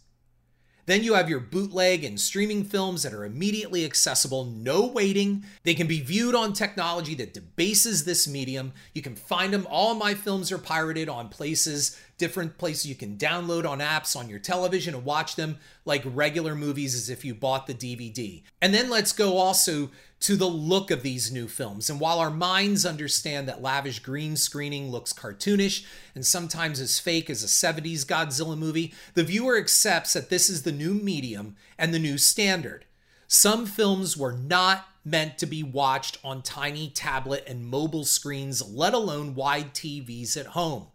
Then 0.86 1.02
you 1.02 1.14
have 1.14 1.28
your 1.28 1.40
bootleg 1.40 2.04
and 2.04 2.18
streaming 2.18 2.64
films 2.64 3.02
that 3.02 3.12
are 3.12 3.24
immediately 3.24 3.84
accessible, 3.84 4.44
no 4.44 4.86
waiting. 4.86 5.44
They 5.64 5.74
can 5.74 5.88
be 5.88 6.00
viewed 6.00 6.34
on 6.34 6.52
technology 6.52 7.14
that 7.16 7.34
debases 7.34 8.04
this 8.04 8.28
medium. 8.28 8.72
You 8.94 9.02
can 9.02 9.16
find 9.16 9.52
them. 9.52 9.66
All 9.68 9.94
my 9.94 10.14
films 10.14 10.52
are 10.52 10.58
pirated 10.58 11.08
on 11.08 11.28
places, 11.28 12.00
different 12.18 12.56
places 12.56 12.86
you 12.86 12.94
can 12.94 13.16
download 13.16 13.68
on 13.68 13.80
apps 13.80 14.16
on 14.16 14.28
your 14.28 14.38
television 14.38 14.94
and 14.94 15.04
watch 15.04 15.36
them 15.36 15.58
like 15.84 16.02
regular 16.04 16.54
movies 16.54 16.94
as 16.94 17.10
if 17.10 17.24
you 17.24 17.34
bought 17.34 17.66
the 17.66 17.74
DVD. 17.74 18.42
And 18.62 18.72
then 18.72 18.88
let's 18.88 19.12
go 19.12 19.36
also 19.36 19.90
to 20.20 20.36
the 20.36 20.46
look 20.46 20.90
of 20.90 21.02
these 21.02 21.30
new 21.30 21.46
films. 21.46 21.90
And 21.90 22.00
while 22.00 22.18
our 22.18 22.30
minds 22.30 22.86
understand 22.86 23.46
that 23.48 23.60
lavish 23.60 23.98
green 23.98 24.36
screening 24.36 24.90
looks 24.90 25.12
cartoonish 25.12 25.84
and 26.14 26.24
sometimes 26.24 26.80
as 26.80 26.98
fake 26.98 27.28
as 27.28 27.44
a 27.44 27.46
70s 27.46 28.06
Godzilla 28.06 28.56
movie, 28.56 28.94
the 29.14 29.24
viewer 29.24 29.58
accepts 29.58 30.14
that 30.14 30.30
this 30.30 30.48
is 30.48 30.62
the 30.62 30.72
new 30.72 30.94
medium 30.94 31.56
and 31.78 31.92
the 31.92 31.98
new 31.98 32.16
standard. 32.16 32.86
Some 33.28 33.66
films 33.66 34.16
were 34.16 34.32
not 34.32 34.86
meant 35.04 35.38
to 35.38 35.46
be 35.46 35.62
watched 35.62 36.18
on 36.24 36.42
tiny 36.42 36.88
tablet 36.88 37.44
and 37.46 37.66
mobile 37.66 38.04
screens, 38.04 38.66
let 38.68 38.94
alone 38.94 39.34
wide 39.34 39.74
TVs 39.74 40.36
at 40.36 40.46
home. 40.46 40.88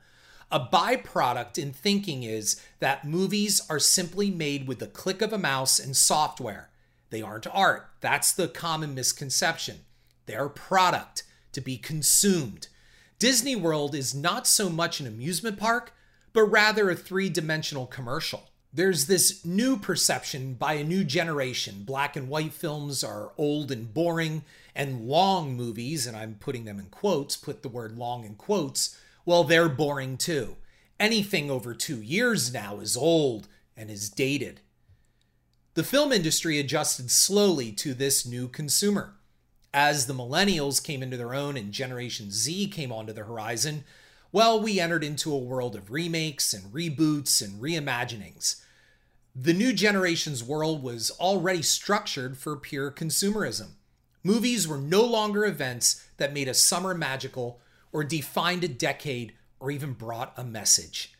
A 0.52 0.60
byproduct 0.60 1.58
in 1.58 1.72
thinking 1.72 2.24
is 2.24 2.62
that 2.80 3.08
movies 3.08 3.62
are 3.70 3.80
simply 3.80 4.30
made 4.30 4.68
with 4.68 4.80
the 4.80 4.88
click 4.88 5.22
of 5.22 5.32
a 5.32 5.38
mouse 5.38 5.80
and 5.80 5.96
software. 5.96 6.70
They 7.10 7.22
aren't 7.22 7.48
art. 7.48 7.90
That's 8.02 8.34
the 8.34 8.50
common 8.50 8.94
misconception. 8.94 9.80
They're 10.26 10.50
product 10.50 11.24
to 11.54 11.62
be 11.62 11.78
consumed. 11.78 12.68
Disney 13.18 13.56
World 13.56 13.96
is 13.96 14.14
not 14.14 14.46
so 14.46 14.70
much 14.70 15.00
an 15.00 15.08
amusement 15.08 15.58
park, 15.58 15.94
but 16.34 16.44
rather 16.44 16.90
a 16.90 16.96
three 16.96 17.30
dimensional 17.30 17.86
commercial. 17.86 18.50
There's 18.74 19.06
this 19.06 19.46
new 19.46 19.78
perception 19.78 20.56
by 20.56 20.74
a 20.74 20.84
new 20.84 21.04
generation. 21.04 21.84
Black 21.86 22.16
and 22.16 22.28
white 22.28 22.54
films 22.54 23.04
are 23.04 23.32
old 23.38 23.72
and 23.72 23.94
boring, 23.94 24.44
and 24.76 25.06
long 25.08 25.56
movies, 25.56 26.08
and 26.08 26.16
I'm 26.16 26.36
putting 26.36 26.66
them 26.66 26.80
in 26.80 26.86
quotes, 26.86 27.38
put 27.38 27.64
the 27.64 27.70
word 27.70 27.98
long 27.98 28.24
in 28.24 28.36
quotes, 28.36 28.98
well, 29.26 29.44
they're 29.44 29.70
boring 29.70 30.18
too. 30.18 30.58
Anything 31.00 31.50
over 31.50 31.74
two 31.74 32.02
years 32.02 32.54
now 32.54 32.80
is 32.80 32.96
old 32.96 33.48
and 33.76 33.90
is 33.90 34.10
dated. 34.10 34.62
The 35.74 35.84
film 35.84 36.12
industry 36.12 36.60
adjusted 36.60 37.10
slowly 37.10 37.72
to 37.74 37.94
this 37.94 38.26
new 38.26 38.48
consumer. 38.48 39.16
As 39.74 40.06
the 40.06 40.14
millennials 40.14 40.84
came 40.84 41.02
into 41.02 41.16
their 41.16 41.34
own 41.34 41.56
and 41.56 41.72
Generation 41.72 42.30
Z 42.30 42.68
came 42.68 42.92
onto 42.92 43.14
the 43.14 43.24
horizon, 43.24 43.86
well, 44.34 44.62
we 44.62 44.80
entered 44.80 45.04
into 45.04 45.34
a 45.34 45.38
world 45.38 45.76
of 45.76 45.92
remakes 45.92 46.54
and 46.54 46.74
reboots 46.74 47.42
and 47.42 47.62
reimaginings. 47.62 48.62
The 49.34 49.54
new 49.54 49.72
generation's 49.72 50.44
world 50.44 50.84
was 50.84 51.10
already 51.12 51.62
structured 51.62 52.38
for 52.38 52.58
pure 52.58 52.92
consumerism. 52.92 53.72
Movies 54.24 54.68
were 54.68 54.78
no 54.78 55.04
longer 55.04 55.46
events 55.46 56.06
that 56.18 56.34
made 56.34 56.50
a 56.50 56.54
summer 56.54 56.94
magical 56.94 57.62
or 57.92 58.04
defined 58.04 58.64
a 58.64 58.68
decade 58.68 59.34
or 59.60 59.72
even 59.72 59.94
brought 59.94 60.34
a 60.38 60.44
message. 60.44 61.14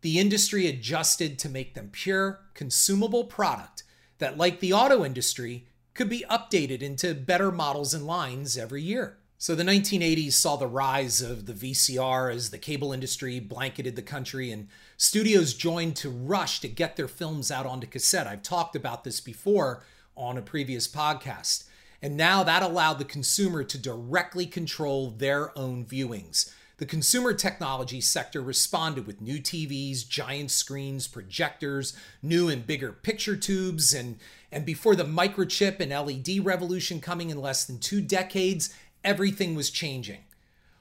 The 0.00 0.18
industry 0.18 0.66
adjusted 0.66 1.38
to 1.38 1.48
make 1.48 1.74
them 1.74 1.90
pure, 1.90 2.40
consumable 2.54 3.24
product 3.24 3.84
that, 4.18 4.36
like 4.36 4.60
the 4.60 4.72
auto 4.72 5.04
industry, 5.04 5.66
could 5.94 6.08
be 6.08 6.24
updated 6.30 6.82
into 6.82 7.14
better 7.14 7.50
models 7.50 7.94
and 7.94 8.06
lines 8.06 8.58
every 8.58 8.82
year. 8.82 9.18
So 9.38 9.54
the 9.54 9.62
1980s 9.62 10.32
saw 10.32 10.56
the 10.56 10.66
rise 10.66 11.20
of 11.20 11.46
the 11.46 11.52
VCR 11.52 12.34
as 12.34 12.50
the 12.50 12.58
cable 12.58 12.92
industry 12.92 13.40
blanketed 13.40 13.94
the 13.94 14.02
country 14.02 14.50
and 14.50 14.68
studios 14.96 15.54
joined 15.54 15.96
to 15.96 16.10
rush 16.10 16.60
to 16.60 16.68
get 16.68 16.96
their 16.96 17.08
films 17.08 17.50
out 17.50 17.66
onto 17.66 17.86
cassette. 17.86 18.26
I've 18.26 18.42
talked 18.42 18.74
about 18.74 19.04
this 19.04 19.20
before 19.20 19.82
on 20.16 20.38
a 20.38 20.42
previous 20.42 20.88
podcast. 20.88 21.64
And 22.04 22.18
now 22.18 22.42
that 22.42 22.62
allowed 22.62 22.98
the 22.98 23.06
consumer 23.06 23.64
to 23.64 23.78
directly 23.78 24.44
control 24.44 25.08
their 25.08 25.58
own 25.58 25.86
viewings. 25.86 26.52
The 26.76 26.84
consumer 26.84 27.32
technology 27.32 28.02
sector 28.02 28.42
responded 28.42 29.06
with 29.06 29.22
new 29.22 29.38
TVs, 29.38 30.06
giant 30.06 30.50
screens, 30.50 31.08
projectors, 31.08 31.96
new 32.22 32.50
and 32.50 32.66
bigger 32.66 32.92
picture 32.92 33.36
tubes, 33.36 33.94
and, 33.94 34.18
and 34.52 34.66
before 34.66 34.94
the 34.94 35.06
microchip 35.06 35.80
and 35.80 35.92
LED 35.92 36.44
revolution 36.44 37.00
coming 37.00 37.30
in 37.30 37.40
less 37.40 37.64
than 37.64 37.78
two 37.78 38.02
decades, 38.02 38.74
everything 39.02 39.54
was 39.54 39.70
changing. 39.70 40.24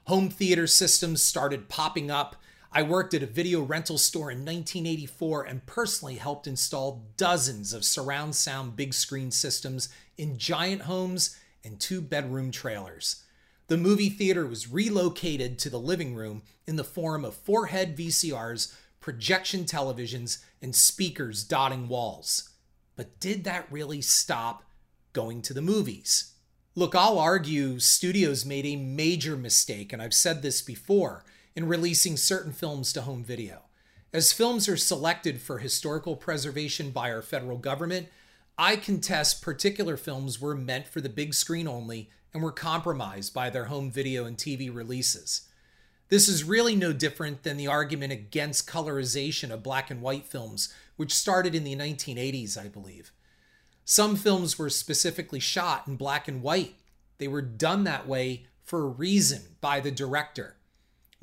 Home 0.07 0.29
theater 0.29 0.67
systems 0.67 1.21
started 1.23 1.69
popping 1.69 2.11
up. 2.11 2.35
I 2.75 2.81
worked 2.81 3.13
at 3.13 3.21
a 3.21 3.27
video 3.27 3.61
rental 3.61 3.99
store 3.99 4.31
in 4.31 4.39
1984 4.39 5.43
and 5.43 5.63
personally 5.67 6.15
helped 6.15 6.47
install 6.47 7.05
dozens 7.17 7.71
of 7.71 7.85
surround 7.85 8.35
sound 8.35 8.75
big 8.75 8.95
screen 8.95 9.29
systems 9.29 9.89
in 10.17 10.39
giant 10.39 10.81
homes 10.83 11.37
and 11.63 11.79
two 11.79 12.01
bedroom 12.01 12.49
trailers. 12.49 13.23
The 13.67 13.77
movie 13.77 14.09
theater 14.09 14.47
was 14.47 14.71
relocated 14.71 15.59
to 15.59 15.69
the 15.69 15.79
living 15.79 16.15
room 16.15 16.41
in 16.65 16.75
the 16.75 16.83
form 16.83 17.23
of 17.23 17.35
four 17.35 17.67
head 17.67 17.95
VCRs, 17.95 18.73
projection 18.99 19.65
televisions, 19.65 20.39
and 20.59 20.75
speakers 20.75 21.43
dotting 21.43 21.87
walls. 21.87 22.49
But 22.95 23.19
did 23.19 23.43
that 23.43 23.71
really 23.71 24.01
stop 24.01 24.63
going 25.13 25.43
to 25.43 25.53
the 25.53 25.61
movies? 25.61 26.33
Look, 26.73 26.95
I'll 26.95 27.19
argue 27.19 27.77
studios 27.77 28.45
made 28.45 28.65
a 28.65 28.77
major 28.77 29.37
mistake, 29.37 29.93
and 29.93 30.01
I've 30.01 30.13
said 30.13 30.41
this 30.41 30.63
before, 30.63 31.23
in 31.55 31.67
releasing 31.67 32.17
certain 32.17 32.51
films 32.51 32.93
to 32.93 33.01
home 33.01 33.23
video. 33.23 33.63
As 34.11 34.33
films 34.33 34.69
are 34.69 34.77
selected 34.77 35.41
for 35.41 35.57
historical 35.57 36.15
preservation 36.15 36.91
by 36.91 37.11
our 37.11 37.21
federal 37.21 37.57
government, 37.57 38.07
I 38.57 38.75
contest 38.75 39.41
particular 39.41 39.97
films 39.97 40.39
were 40.39 40.55
meant 40.55 40.87
for 40.87 41.01
the 41.01 41.09
big 41.09 41.33
screen 41.33 41.67
only 41.67 42.09
and 42.33 42.43
were 42.43 42.51
compromised 42.51 43.33
by 43.33 43.49
their 43.49 43.65
home 43.65 43.91
video 43.91 44.25
and 44.25 44.37
TV 44.37 44.73
releases. 44.73 45.47
This 46.09 46.27
is 46.27 46.43
really 46.43 46.75
no 46.75 46.93
different 46.93 47.41
than 47.41 47.57
the 47.57 47.67
argument 47.67 48.13
against 48.13 48.69
colorization 48.69 49.49
of 49.49 49.63
black 49.63 49.89
and 49.89 50.01
white 50.01 50.25
films, 50.25 50.71
which 50.95 51.13
started 51.13 51.55
in 51.55 51.63
the 51.63 51.75
1980s, 51.75 52.55
I 52.55 52.67
believe. 52.67 53.11
Some 53.85 54.15
films 54.15 54.59
were 54.59 54.69
specifically 54.69 55.39
shot 55.39 55.87
in 55.87 55.95
black 55.95 56.27
and 56.27 56.43
white. 56.43 56.75
They 57.17 57.27
were 57.27 57.41
done 57.41 57.83
that 57.85 58.07
way 58.07 58.45
for 58.63 58.81
a 58.81 58.89
reason 58.89 59.41
by 59.59 59.79
the 59.79 59.91
director. 59.91 60.57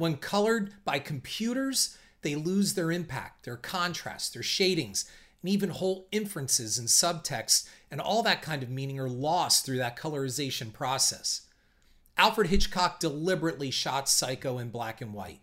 When 0.01 0.17
colored 0.17 0.73
by 0.87 0.99
computers, 0.99 1.99
they 2.23 2.35
lose 2.35 2.73
their 2.73 2.91
impact, 2.91 3.45
their 3.45 3.59
contrast, 3.59 4.33
their 4.33 4.43
shadings, 4.43 5.05
and 5.43 5.51
even 5.51 5.69
whole 5.69 6.09
inferences 6.11 6.79
and 6.79 6.89
subtext 6.89 7.69
and 7.91 8.01
all 8.01 8.23
that 8.23 8.41
kind 8.41 8.63
of 8.63 8.71
meaning 8.71 8.99
are 8.99 9.11
lost 9.11 9.67
through 9.67 9.77
that 9.77 9.99
colorization 9.99 10.73
process. 10.73 11.43
Alfred 12.17 12.47
Hitchcock 12.47 12.99
deliberately 12.99 13.71
shot 13.71 14.09
Psycho 14.09 14.57
in 14.57 14.71
black 14.71 15.03
and 15.03 15.13
white. 15.13 15.43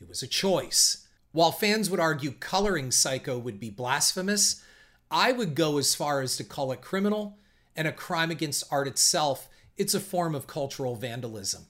It 0.00 0.08
was 0.08 0.22
a 0.22 0.26
choice. 0.26 1.06
While 1.32 1.52
fans 1.52 1.90
would 1.90 2.00
argue 2.00 2.30
coloring 2.30 2.92
Psycho 2.92 3.36
would 3.36 3.60
be 3.60 3.68
blasphemous, 3.68 4.64
I 5.10 5.32
would 5.32 5.54
go 5.54 5.76
as 5.76 5.94
far 5.94 6.22
as 6.22 6.38
to 6.38 6.44
call 6.44 6.72
it 6.72 6.80
criminal 6.80 7.36
and 7.76 7.86
a 7.86 7.92
crime 7.92 8.30
against 8.30 8.64
art 8.70 8.88
itself. 8.88 9.50
It's 9.76 9.92
a 9.92 10.00
form 10.00 10.34
of 10.34 10.46
cultural 10.46 10.96
vandalism. 10.96 11.66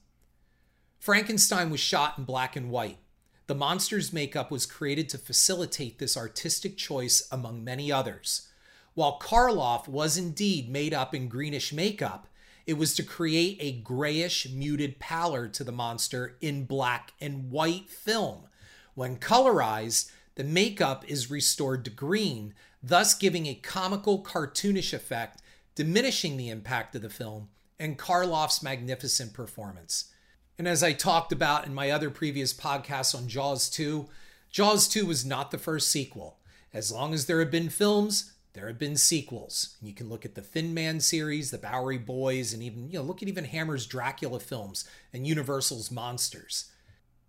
Frankenstein 1.00 1.70
was 1.70 1.80
shot 1.80 2.18
in 2.18 2.24
black 2.24 2.56
and 2.56 2.70
white. 2.70 2.98
The 3.46 3.54
monster's 3.54 4.12
makeup 4.12 4.50
was 4.50 4.66
created 4.66 5.08
to 5.08 5.18
facilitate 5.18 5.98
this 5.98 6.14
artistic 6.14 6.76
choice 6.76 7.26
among 7.32 7.64
many 7.64 7.90
others. 7.90 8.48
While 8.92 9.18
Karloff 9.18 9.88
was 9.88 10.18
indeed 10.18 10.68
made 10.68 10.92
up 10.92 11.14
in 11.14 11.28
greenish 11.28 11.72
makeup, 11.72 12.28
it 12.66 12.74
was 12.74 12.94
to 12.94 13.02
create 13.02 13.56
a 13.60 13.80
grayish, 13.80 14.50
muted 14.50 14.98
pallor 14.98 15.48
to 15.48 15.64
the 15.64 15.72
monster 15.72 16.36
in 16.42 16.66
black 16.66 17.14
and 17.18 17.50
white 17.50 17.88
film. 17.88 18.48
When 18.94 19.16
colorized, 19.16 20.12
the 20.34 20.44
makeup 20.44 21.10
is 21.10 21.30
restored 21.30 21.86
to 21.86 21.90
green, 21.90 22.52
thus 22.82 23.14
giving 23.14 23.46
a 23.46 23.54
comical, 23.54 24.22
cartoonish 24.22 24.92
effect, 24.92 25.40
diminishing 25.74 26.36
the 26.36 26.50
impact 26.50 26.94
of 26.94 27.00
the 27.00 27.08
film 27.08 27.48
and 27.78 27.98
Karloff's 27.98 28.62
magnificent 28.62 29.32
performance. 29.32 30.12
And 30.60 30.68
as 30.68 30.82
I 30.82 30.92
talked 30.92 31.32
about 31.32 31.64
in 31.64 31.72
my 31.72 31.90
other 31.90 32.10
previous 32.10 32.52
podcasts 32.52 33.14
on 33.14 33.28
Jaws 33.28 33.70
2, 33.70 34.06
Jaws 34.50 34.88
2 34.88 35.06
was 35.06 35.24
not 35.24 35.50
the 35.50 35.56
first 35.56 35.88
sequel. 35.88 36.38
As 36.74 36.92
long 36.92 37.14
as 37.14 37.24
there 37.24 37.38
have 37.38 37.50
been 37.50 37.70
films, 37.70 38.34
there 38.52 38.66
have 38.66 38.78
been 38.78 38.98
sequels. 38.98 39.78
You 39.80 39.94
can 39.94 40.10
look 40.10 40.26
at 40.26 40.34
the 40.34 40.42
Thin 40.42 40.74
Man 40.74 41.00
series, 41.00 41.50
the 41.50 41.56
Bowery 41.56 41.96
Boys, 41.96 42.52
and 42.52 42.62
even, 42.62 42.90
you 42.90 42.98
know, 42.98 43.02
look 43.02 43.22
at 43.22 43.28
even 43.28 43.46
Hammer's 43.46 43.86
Dracula 43.86 44.38
films 44.38 44.86
and 45.14 45.26
Universal's 45.26 45.90
Monsters. 45.90 46.70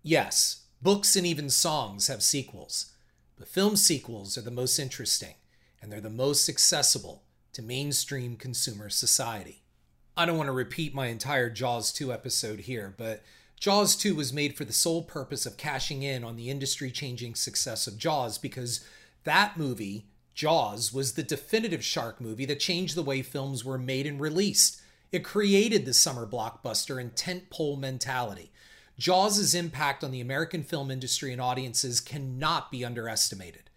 Yes, 0.02 0.64
books 0.82 1.16
and 1.16 1.26
even 1.26 1.48
songs 1.48 2.08
have 2.08 2.22
sequels, 2.22 2.92
but 3.38 3.48
film 3.48 3.76
sequels 3.76 4.36
are 4.36 4.42
the 4.42 4.50
most 4.50 4.78
interesting 4.78 5.36
and 5.80 5.90
they're 5.90 6.02
the 6.02 6.10
most 6.10 6.50
accessible 6.50 7.22
to 7.54 7.62
mainstream 7.62 8.36
consumer 8.36 8.90
society. 8.90 9.61
I 10.14 10.26
don't 10.26 10.36
want 10.36 10.48
to 10.48 10.52
repeat 10.52 10.94
my 10.94 11.06
entire 11.06 11.48
Jaws 11.48 11.90
2 11.90 12.12
episode 12.12 12.60
here, 12.60 12.92
but 12.98 13.22
Jaws 13.58 13.96
2 13.96 14.14
was 14.14 14.30
made 14.30 14.56
for 14.56 14.66
the 14.66 14.72
sole 14.72 15.02
purpose 15.02 15.46
of 15.46 15.56
cashing 15.56 16.02
in 16.02 16.22
on 16.22 16.36
the 16.36 16.50
industry 16.50 16.90
changing 16.90 17.34
success 17.34 17.86
of 17.86 17.96
Jaws 17.96 18.36
because 18.36 18.84
that 19.24 19.56
movie, 19.56 20.04
Jaws, 20.34 20.92
was 20.92 21.14
the 21.14 21.22
definitive 21.22 21.82
shark 21.82 22.20
movie 22.20 22.44
that 22.44 22.60
changed 22.60 22.94
the 22.94 23.02
way 23.02 23.22
films 23.22 23.64
were 23.64 23.78
made 23.78 24.06
and 24.06 24.20
released. 24.20 24.82
It 25.12 25.24
created 25.24 25.86
the 25.86 25.94
summer 25.94 26.26
blockbuster 26.26 27.00
and 27.00 27.14
tentpole 27.14 27.78
mentality. 27.78 28.52
Jaws' 28.98 29.54
impact 29.54 30.04
on 30.04 30.10
the 30.10 30.20
American 30.20 30.62
film 30.62 30.90
industry 30.90 31.32
and 31.32 31.40
audiences 31.40 32.00
cannot 32.00 32.70
be 32.70 32.84
underestimated. 32.84 33.70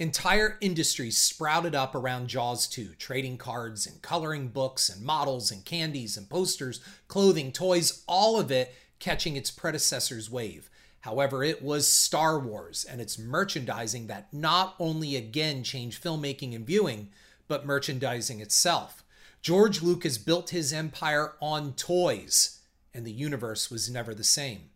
Entire 0.00 0.58
industries 0.60 1.18
sprouted 1.18 1.74
up 1.74 1.92
around 1.92 2.28
Jaws 2.28 2.68
2, 2.68 2.90
trading 2.98 3.36
cards 3.36 3.84
and 3.84 4.00
coloring 4.00 4.46
books 4.46 4.88
and 4.88 5.02
models 5.02 5.50
and 5.50 5.64
candies 5.64 6.16
and 6.16 6.30
posters, 6.30 6.80
clothing, 7.08 7.50
toys, 7.50 8.04
all 8.06 8.38
of 8.38 8.52
it 8.52 8.72
catching 9.00 9.34
its 9.34 9.50
predecessor's 9.50 10.30
wave. 10.30 10.70
However, 11.00 11.42
it 11.42 11.62
was 11.62 11.90
Star 11.90 12.38
Wars 12.38 12.86
and 12.88 13.00
its 13.00 13.18
merchandising 13.18 14.06
that 14.06 14.32
not 14.32 14.76
only 14.78 15.16
again 15.16 15.64
changed 15.64 16.00
filmmaking 16.00 16.54
and 16.54 16.64
viewing, 16.64 17.08
but 17.48 17.66
merchandising 17.66 18.38
itself. 18.38 19.02
George 19.42 19.82
Lucas 19.82 20.16
built 20.16 20.50
his 20.50 20.72
empire 20.72 21.32
on 21.40 21.72
toys, 21.72 22.60
and 22.94 23.04
the 23.04 23.10
universe 23.10 23.68
was 23.68 23.90
never 23.90 24.14
the 24.14 24.22
same. 24.22 24.70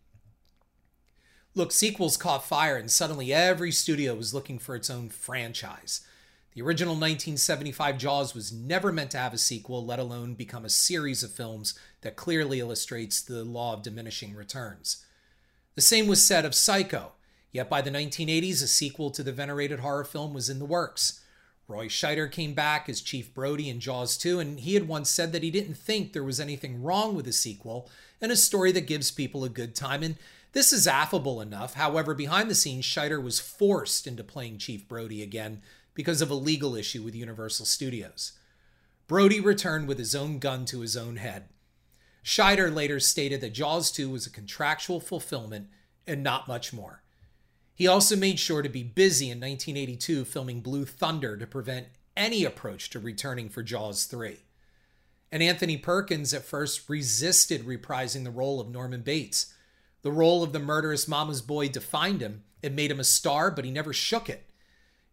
Look, 1.55 1.71
sequels 1.71 2.17
caught 2.17 2.43
fire, 2.43 2.77
and 2.77 2.89
suddenly 2.89 3.31
every 3.31 3.71
studio 3.71 4.15
was 4.15 4.33
looking 4.33 4.57
for 4.57 4.75
its 4.75 4.89
own 4.89 5.09
franchise. 5.09 6.01
The 6.55 6.63
original 6.63 6.93
1975 6.93 7.97
Jaws 7.97 8.33
was 8.33 8.51
never 8.51 8.91
meant 8.91 9.11
to 9.11 9.19
have 9.19 9.33
a 9.33 9.37
sequel, 9.37 9.85
let 9.85 9.99
alone 9.99 10.33
become 10.33 10.65
a 10.65 10.69
series 10.69 11.21
of 11.23 11.31
films 11.31 11.77
that 12.01 12.15
clearly 12.15 12.59
illustrates 12.59 13.21
the 13.21 13.43
law 13.43 13.73
of 13.73 13.83
diminishing 13.83 14.35
returns. 14.35 15.05
The 15.75 15.81
same 15.81 16.07
was 16.07 16.25
said 16.25 16.43
of 16.43 16.55
Psycho, 16.55 17.11
yet 17.51 17.69
by 17.69 17.81
the 17.81 17.91
1980s, 17.91 18.63
a 18.63 18.67
sequel 18.67 19.11
to 19.11 19.21
the 19.21 19.31
venerated 19.31 19.79
horror 19.79 20.05
film 20.05 20.33
was 20.33 20.49
in 20.49 20.57
the 20.57 20.65
works. 20.65 21.21
Roy 21.67 21.87
Scheider 21.87 22.31
came 22.31 22.53
back 22.53 22.89
as 22.89 23.01
Chief 23.01 23.33
Brody 23.33 23.69
in 23.69 23.79
Jaws 23.79 24.17
2, 24.17 24.39
and 24.39 24.59
he 24.59 24.73
had 24.73 24.87
once 24.87 25.09
said 25.09 25.31
that 25.31 25.43
he 25.43 25.51
didn't 25.51 25.75
think 25.75 26.13
there 26.13 26.23
was 26.23 26.39
anything 26.39 26.83
wrong 26.83 27.15
with 27.15 27.27
a 27.27 27.33
sequel 27.33 27.89
and 28.19 28.31
a 28.31 28.35
story 28.35 28.71
that 28.71 28.87
gives 28.87 29.11
people 29.11 29.43
a 29.43 29.49
good 29.49 29.75
time. 29.75 30.03
And 30.03 30.17
this 30.53 30.71
is 30.71 30.87
affable 30.87 31.41
enough. 31.41 31.73
However, 31.73 32.13
behind 32.13 32.49
the 32.49 32.55
scenes, 32.55 32.85
Scheider 32.85 33.21
was 33.21 33.39
forced 33.39 34.07
into 34.07 34.23
playing 34.23 34.59
Chief 34.59 34.87
Brody 34.87 35.21
again 35.21 35.61
because 35.93 36.21
of 36.21 36.29
a 36.29 36.35
legal 36.35 36.75
issue 36.75 37.03
with 37.03 37.15
Universal 37.15 37.65
Studios. 37.65 38.33
Brody 39.07 39.39
returned 39.39 39.87
with 39.87 39.97
his 39.97 40.15
own 40.15 40.39
gun 40.39 40.65
to 40.65 40.79
his 40.79 40.95
own 40.95 41.17
head. 41.17 41.49
Scheider 42.23 42.73
later 42.73 42.99
stated 42.99 43.41
that 43.41 43.53
Jaws 43.53 43.91
2 43.91 44.09
was 44.09 44.25
a 44.25 44.31
contractual 44.31 44.99
fulfillment 44.99 45.67
and 46.07 46.23
not 46.23 46.47
much 46.47 46.71
more. 46.71 47.03
He 47.75 47.87
also 47.87 48.15
made 48.15 48.39
sure 48.39 48.61
to 48.61 48.69
be 48.69 48.83
busy 48.83 49.25
in 49.25 49.39
1982 49.39 50.25
filming 50.25 50.61
Blue 50.61 50.85
Thunder 50.85 51.35
to 51.35 51.47
prevent 51.47 51.87
any 52.15 52.45
approach 52.45 52.89
to 52.91 52.99
returning 52.99 53.49
for 53.49 53.63
Jaws 53.63 54.05
3. 54.05 54.37
And 55.31 55.41
Anthony 55.41 55.77
Perkins 55.77 56.33
at 56.33 56.45
first 56.45 56.87
resisted 56.87 57.65
reprising 57.65 58.23
the 58.23 58.31
role 58.31 58.61
of 58.61 58.69
Norman 58.69 59.01
Bates 59.01 59.52
the 60.03 60.11
role 60.11 60.43
of 60.43 60.53
the 60.53 60.59
murderous 60.59 61.07
mama's 61.07 61.41
boy 61.41 61.69
defined 61.69 62.21
him. 62.21 62.43
It 62.61 62.73
made 62.73 62.91
him 62.91 62.99
a 62.99 63.05
star, 63.05 63.49
but 63.49 63.65
he 63.65 63.71
never 63.71 63.91
shook 63.91 64.29
it. 64.29 64.49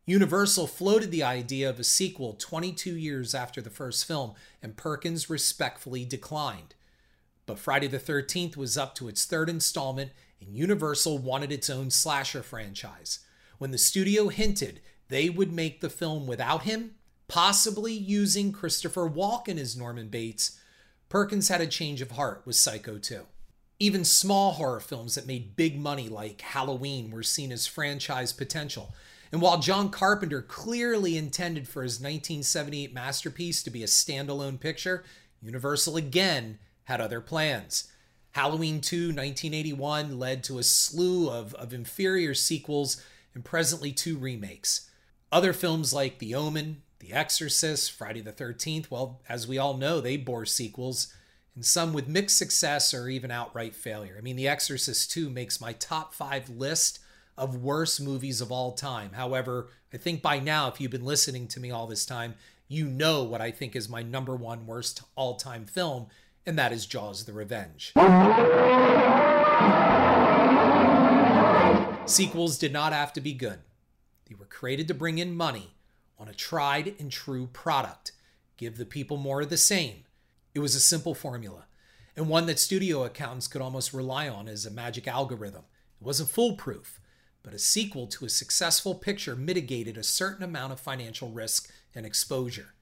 Universal 0.05 0.67
floated 0.67 1.11
the 1.11 1.23
idea 1.23 1.71
of 1.71 1.79
a 1.79 1.85
sequel 1.85 2.35
22 2.35 2.97
years 2.97 3.35
after 3.35 3.63
the 3.63 3.71
first 3.71 4.05
film, 4.05 4.35
and 4.61 4.77
Perkins 4.77 5.31
respectfully 5.31 6.05
declined. 6.05 6.75
But 7.47 7.59
Friday 7.59 7.87
the 7.87 7.99
13th 7.99 8.57
was 8.57 8.77
up 8.77 8.95
to 8.97 9.09
its 9.09 9.25
third 9.25 9.49
installment, 9.49 10.11
and 10.41 10.57
Universal 10.57 11.19
wanted 11.19 11.53
its 11.53 11.71
own 11.71 11.91
slasher 11.91 12.43
franchise. 12.43 13.21
When 13.59 13.71
the 13.71 13.79
studio 13.79 14.29
hinted 14.29 14.81
they 15.09 15.29
would 15.29 15.53
make 15.53 15.81
the 15.81 15.91
film 15.91 16.27
without 16.27 16.63
him, 16.63 16.93
possibly 17.29 17.93
using 17.93 18.53
Christopher 18.53 19.09
Walken 19.09 19.59
as 19.59 19.77
Norman 19.77 20.09
Bates, 20.09 20.59
Perkins 21.09 21.49
had 21.49 21.61
a 21.61 21.67
change 21.67 22.01
of 22.01 22.13
heart 22.13 22.43
with 22.45 22.57
Psycho 22.57 22.97
2. 22.99 23.27
Even 23.83 24.05
small 24.05 24.53
horror 24.53 24.79
films 24.79 25.15
that 25.15 25.27
made 25.27 25.57
big 25.57 25.81
money, 25.81 26.11
like 26.11 26.43
Halloween, 26.43 27.11
were 27.11 27.23
seen 27.23 27.51
as 27.51 27.67
franchise 27.67 28.31
potential. 28.31 28.95
And 29.33 29.41
while 29.41 29.59
John 29.59 29.89
Carpenter 29.89 30.43
clearly 30.43 31.17
intended 31.17 31.67
for 31.67 31.83
his 31.83 31.95
1978 31.95 32.93
masterpiece 32.93 33.63
to 33.63 33.71
be 33.71 33.83
a 33.83 33.87
standalone 33.87 34.61
picture, 34.61 35.03
Universal 35.41 35.97
again 35.97 36.59
had 36.85 37.01
other 37.01 37.23
plans. 37.23 37.91
Halloween 38.33 38.83
2, 38.83 39.09
1981, 39.09 40.19
led 40.19 40.45
to 40.45 40.59
a 40.59 40.63
slew 40.63 41.31
of, 41.31 41.55
of 41.55 41.73
inferior 41.73 42.35
sequels 42.35 43.03
and 43.35 43.45
presently 43.45 43.93
two 43.93 44.19
remakes. 44.19 44.91
Other 45.33 45.53
films 45.53 45.95
like 45.95 46.19
The 46.19 46.35
Omen, 46.35 46.83
The 46.99 47.13
Exorcist, 47.13 47.93
Friday 47.93 48.21
the 48.21 48.33
13th, 48.33 48.91
well, 48.91 49.23
as 49.29 49.49
we 49.49 49.57
all 49.57 49.77
know, 49.77 50.01
they 50.01 50.19
bore 50.19 50.45
sequels 50.45 51.15
and 51.61 51.65
some 51.67 51.93
with 51.93 52.09
mixed 52.09 52.39
success 52.39 52.95
or 52.95 53.11
even 53.11 53.31
outright 53.31 53.77
failure. 53.77 54.17
I 54.17 54.23
mean, 54.23 54.37
The 54.37 54.49
Exorcist 54.49 55.11
2 55.11 55.29
makes 55.29 55.61
my 55.61 55.75
top 55.75 56.15
five 56.15 56.49
list 56.49 57.01
of 57.37 57.55
worst 57.55 58.01
movies 58.01 58.41
of 58.41 58.51
all 58.51 58.73
time. 58.73 59.11
However, 59.13 59.69
I 59.93 59.99
think 59.99 60.23
by 60.23 60.39
now, 60.39 60.69
if 60.69 60.81
you've 60.81 60.91
been 60.91 61.05
listening 61.05 61.49
to 61.49 61.61
me 61.61 61.71
all 61.71 61.87
this 61.87 62.07
time, 62.07 62.37
you 62.67 62.87
know 62.87 63.23
what 63.25 63.43
I 63.43 63.51
think 63.51 63.77
is 63.77 63.91
my 63.91 64.03
number 64.03 64.35
one 64.35 64.67
worst 64.67 65.03
all 65.17 65.37
time 65.37 65.67
film, 65.67 66.07
and 66.47 66.59
that 66.59 66.73
is 66.73 66.87
Jaws 66.87 67.27
the 67.27 67.35
Revenge. 67.35 67.93
Sequels 72.07 72.57
did 72.57 72.73
not 72.73 72.95
have 72.95 73.13
to 73.13 73.21
be 73.21 73.35
good, 73.35 73.59
they 74.31 74.35
were 74.35 74.47
created 74.47 74.89
to 74.89 74.95
bring 74.95 75.19
in 75.19 75.37
money 75.37 75.75
on 76.19 76.27
a 76.27 76.33
tried 76.33 76.95
and 76.99 77.13
true 77.13 77.51
product. 77.53 78.13
Give 78.57 78.79
the 78.79 78.87
people 78.87 79.19
more 79.19 79.43
of 79.43 79.51
the 79.51 79.59
same 79.59 80.05
it 80.61 80.63
was 80.63 80.75
a 80.75 80.81
simple 80.81 81.15
formula, 81.15 81.65
and 82.15 82.29
one 82.29 82.45
that 82.45 82.59
studio 82.59 83.05
accountants 83.05 83.49
could 83.49 83.63
almost 83.63 83.95
rely 83.95 84.29
on 84.29 84.47
as 84.47 84.67
a 84.67 84.71
magic 84.71 85.09
algorithm. 85.09 85.63
It 86.01 86.05
wasn't 86.05 86.29
foolproof, 86.29 87.01
but 87.43 87.55
a 87.55 87.59
sequel 87.59 88.07
to 88.09 88.27
a 88.27 88.29
successful 88.29 88.95
picture 88.95 89.35
mitigated 89.35 89.97
a 89.97 90.03
certain 90.03 90.45
amount 90.45 90.75
of 90.75 90.81
financial 90.81 91.31
risk 91.31 91.73
and 91.95 92.05
exposure. 92.05 92.75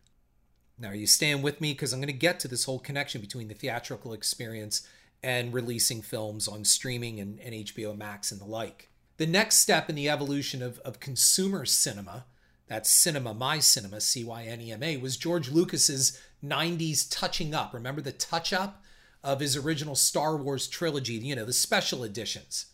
Now, 0.77 0.89
are 0.89 0.95
you 0.97 1.07
staying 1.07 1.43
with 1.43 1.61
me? 1.61 1.73
Because 1.73 1.93
I'm 1.93 2.01
going 2.01 2.09
to 2.09 2.13
get 2.13 2.41
to 2.41 2.49
this 2.49 2.65
whole 2.65 2.81
connection 2.81 3.21
between 3.21 3.47
the 3.47 3.55
theatrical 3.55 4.13
experience 4.13 4.87
and 5.23 5.55
releasing 5.55 6.03
films 6.03 6.49
on 6.49 6.65
streaming 6.65 7.21
and, 7.21 7.39
and 7.39 7.55
HBO 7.55 7.97
Max 7.97 8.33
and 8.33 8.41
the 8.41 8.45
like. 8.45 8.91
The 9.19 9.27
next 9.27 9.57
step 9.57 9.89
in 9.89 9.95
the 9.95 10.09
evolution 10.09 10.63
of, 10.63 10.81
of 10.81 10.99
consumer 10.99 11.65
cinema 11.65 12.25
that's 12.69 12.93
Cynema, 12.93 13.37
My 13.37 13.59
Cynema, 13.59 14.01
C 14.01 14.25
Y 14.25 14.45
N 14.45 14.61
E 14.61 14.73
M 14.73 14.83
A, 14.83 14.99
was 14.99 15.17
George 15.17 15.51
Lucas's 15.51 16.21
90s 16.45 17.07
touching 17.11 17.55
up. 17.55 17.75
Remember 17.75 18.01
the 18.01 18.13
touch 18.13 18.53
up 18.53 18.83
of 19.23 19.41
his 19.41 19.57
original 19.57 19.95
Star 19.95 20.37
Wars 20.37 20.69
trilogy, 20.69 21.15
you 21.15 21.35
know, 21.35 21.45
the 21.45 21.53
special 21.53 22.05
editions. 22.05 22.67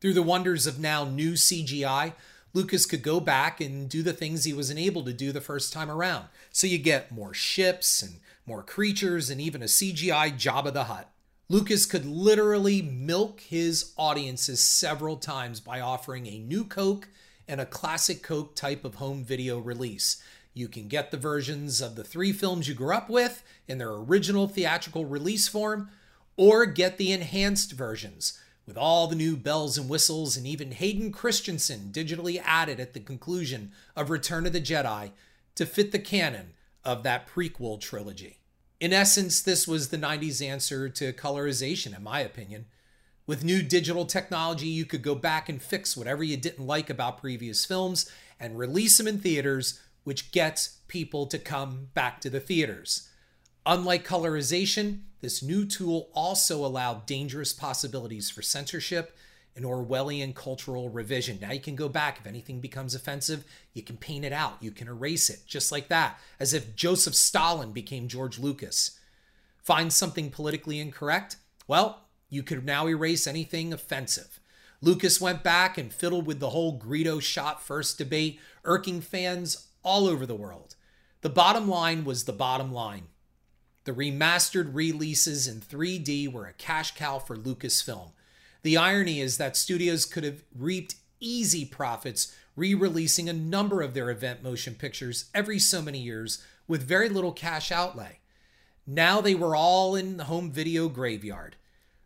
Through 0.00 0.14
the 0.14 0.22
wonders 0.22 0.66
of 0.66 0.78
now 0.78 1.04
new 1.04 1.32
CGI, 1.32 2.14
Lucas 2.52 2.86
could 2.86 3.02
go 3.02 3.20
back 3.20 3.60
and 3.60 3.88
do 3.88 4.02
the 4.02 4.12
things 4.12 4.44
he 4.44 4.52
wasn't 4.52 4.80
able 4.80 5.04
to 5.04 5.12
do 5.12 5.30
the 5.30 5.40
first 5.40 5.72
time 5.72 5.90
around. 5.90 6.26
So 6.50 6.66
you 6.66 6.78
get 6.78 7.12
more 7.12 7.34
ships 7.34 8.02
and 8.02 8.14
more 8.46 8.62
creatures 8.62 9.30
and 9.30 9.40
even 9.40 9.62
a 9.62 9.66
CGI 9.66 10.32
Jabba 10.32 10.72
the 10.72 10.84
Hutt. 10.84 11.12
Lucas 11.48 11.84
could 11.84 12.06
literally 12.06 12.80
milk 12.80 13.40
his 13.40 13.92
audiences 13.96 14.60
several 14.60 15.16
times 15.16 15.60
by 15.60 15.80
offering 15.80 16.26
a 16.26 16.38
new 16.38 16.64
Coke 16.64 17.08
and 17.46 17.60
a 17.60 17.66
classic 17.66 18.22
Coke 18.22 18.54
type 18.54 18.84
of 18.84 18.96
home 18.96 19.24
video 19.24 19.58
release. 19.58 20.22
You 20.60 20.68
can 20.68 20.88
get 20.88 21.10
the 21.10 21.16
versions 21.16 21.80
of 21.80 21.96
the 21.96 22.04
three 22.04 22.34
films 22.34 22.68
you 22.68 22.74
grew 22.74 22.94
up 22.94 23.08
with 23.08 23.42
in 23.66 23.78
their 23.78 23.92
original 23.92 24.46
theatrical 24.46 25.06
release 25.06 25.48
form, 25.48 25.88
or 26.36 26.66
get 26.66 26.98
the 26.98 27.12
enhanced 27.12 27.72
versions 27.72 28.38
with 28.66 28.76
all 28.76 29.06
the 29.06 29.16
new 29.16 29.38
bells 29.38 29.78
and 29.78 29.88
whistles 29.88 30.36
and 30.36 30.46
even 30.46 30.72
Hayden 30.72 31.12
Christensen 31.12 31.90
digitally 31.92 32.42
added 32.44 32.78
at 32.78 32.92
the 32.92 33.00
conclusion 33.00 33.72
of 33.96 34.10
Return 34.10 34.44
of 34.44 34.52
the 34.52 34.60
Jedi 34.60 35.12
to 35.54 35.64
fit 35.64 35.92
the 35.92 35.98
canon 35.98 36.52
of 36.84 37.04
that 37.04 37.26
prequel 37.26 37.80
trilogy. 37.80 38.40
In 38.80 38.92
essence, 38.92 39.40
this 39.40 39.66
was 39.66 39.88
the 39.88 39.96
90s 39.96 40.46
answer 40.46 40.90
to 40.90 41.14
colorization, 41.14 41.96
in 41.96 42.02
my 42.02 42.20
opinion. 42.20 42.66
With 43.26 43.44
new 43.44 43.62
digital 43.62 44.04
technology, 44.04 44.66
you 44.66 44.84
could 44.84 45.02
go 45.02 45.14
back 45.14 45.48
and 45.48 45.62
fix 45.62 45.96
whatever 45.96 46.22
you 46.22 46.36
didn't 46.36 46.66
like 46.66 46.90
about 46.90 47.22
previous 47.22 47.64
films 47.64 48.10
and 48.38 48.58
release 48.58 48.98
them 48.98 49.06
in 49.06 49.18
theaters, 49.18 49.80
which 50.10 50.32
gets 50.32 50.78
people 50.88 51.24
to 51.24 51.38
come 51.38 51.86
back 51.94 52.20
to 52.20 52.28
the 52.28 52.40
theaters. 52.40 53.10
Unlike 53.64 54.04
colorization, 54.04 55.02
this 55.20 55.40
new 55.40 55.64
tool 55.64 56.10
also 56.12 56.66
allowed 56.66 57.06
dangerous 57.06 57.52
possibilities 57.52 58.28
for 58.28 58.42
censorship 58.42 59.16
and 59.54 59.64
Orwellian 59.64 60.34
cultural 60.34 60.88
revision. 60.88 61.38
Now 61.40 61.52
you 61.52 61.60
can 61.60 61.76
go 61.76 61.88
back. 61.88 62.18
If 62.18 62.26
anything 62.26 62.58
becomes 62.58 62.92
offensive, 62.92 63.44
you 63.72 63.84
can 63.84 63.98
paint 63.98 64.24
it 64.24 64.32
out. 64.32 64.56
You 64.60 64.72
can 64.72 64.88
erase 64.88 65.30
it, 65.30 65.42
just 65.46 65.70
like 65.70 65.86
that, 65.90 66.18
as 66.40 66.54
if 66.54 66.74
Joseph 66.74 67.14
Stalin 67.14 67.70
became 67.70 68.08
George 68.08 68.36
Lucas. 68.36 68.98
Find 69.62 69.92
something 69.92 70.28
politically 70.28 70.80
incorrect? 70.80 71.36
Well, 71.68 72.08
you 72.28 72.42
could 72.42 72.64
now 72.64 72.88
erase 72.88 73.28
anything 73.28 73.72
offensive. 73.72 74.40
Lucas 74.82 75.20
went 75.20 75.44
back 75.44 75.78
and 75.78 75.92
fiddled 75.92 76.26
with 76.26 76.40
the 76.40 76.50
whole 76.50 76.76
Greedo 76.80 77.22
shot 77.22 77.62
first 77.62 77.96
debate, 77.96 78.40
irking 78.64 79.00
fans 79.00 79.68
all 79.82 80.06
over 80.06 80.26
the 80.26 80.34
world. 80.34 80.76
The 81.22 81.30
bottom 81.30 81.68
line 81.68 82.04
was 82.04 82.24
the 82.24 82.32
bottom 82.32 82.72
line. 82.72 83.08
The 83.84 83.92
remastered 83.92 84.74
releases 84.74 85.48
in 85.48 85.60
3D 85.60 86.32
were 86.32 86.46
a 86.46 86.52
cash 86.52 86.94
cow 86.94 87.18
for 87.18 87.36
Lucasfilm. 87.36 88.12
The 88.62 88.76
irony 88.76 89.20
is 89.20 89.38
that 89.38 89.56
studios 89.56 90.04
could 90.04 90.24
have 90.24 90.42
reaped 90.54 90.96
easy 91.18 91.64
profits 91.64 92.34
re 92.56 92.74
releasing 92.74 93.28
a 93.28 93.32
number 93.32 93.80
of 93.80 93.94
their 93.94 94.10
event 94.10 94.42
motion 94.42 94.74
pictures 94.74 95.30
every 95.34 95.58
so 95.58 95.80
many 95.80 95.98
years 95.98 96.44
with 96.68 96.82
very 96.82 97.08
little 97.08 97.32
cash 97.32 97.72
outlay. 97.72 98.18
Now 98.86 99.20
they 99.20 99.34
were 99.34 99.56
all 99.56 99.94
in 99.94 100.16
the 100.16 100.24
home 100.24 100.50
video 100.50 100.88
graveyard. 100.88 101.56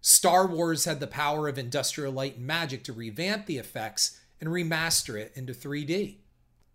Star 0.01 0.47
Wars 0.47 0.85
had 0.85 1.01
the 1.01 1.07
power 1.07 1.49
of 1.49 1.59
industrial 1.59 2.13
light 2.13 2.37
and 2.37 2.47
magic 2.47 2.85
to 2.85 2.93
revamp 2.93 3.47
the 3.47 3.59
effects 3.59 4.21
and 4.41 4.51
remaster 4.51 5.19
it 5.19 5.33
into 5.35 5.55
3D. 5.55 6.17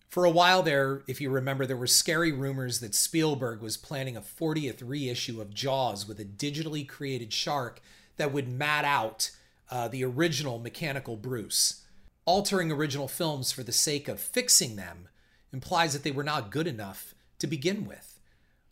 For 0.09 0.25
a 0.25 0.31
while 0.31 0.63
there, 0.63 1.03
if 1.07 1.21
you 1.21 1.29
remember, 1.29 1.67
there 1.67 1.77
were 1.77 1.85
scary 1.85 2.31
rumors 2.31 2.79
that 2.79 2.95
Spielberg 2.95 3.61
was 3.61 3.77
planning 3.77 4.17
a 4.17 4.21
40th 4.21 4.81
reissue 4.83 5.39
of 5.39 5.53
Jaws 5.53 6.07
with 6.07 6.19
a 6.19 6.25
digitally 6.25 6.87
created 6.87 7.31
shark 7.31 7.79
that 8.17 8.33
would 8.33 8.49
mat 8.49 8.85
out 8.85 9.29
uh, 9.69 9.87
the 9.87 10.03
original 10.03 10.57
mechanical 10.57 11.15
Bruce. 11.15 11.83
Altering 12.25 12.71
original 12.71 13.07
films 13.07 13.51
for 13.51 13.61
the 13.61 13.71
sake 13.71 14.07
of 14.07 14.19
fixing 14.19 14.75
them 14.75 15.09
implies 15.53 15.93
that 15.93 16.01
they 16.03 16.11
were 16.11 16.23
not 16.23 16.49
good 16.49 16.65
enough 16.65 17.13
to 17.37 17.45
begin 17.45 17.85
with, 17.85 18.19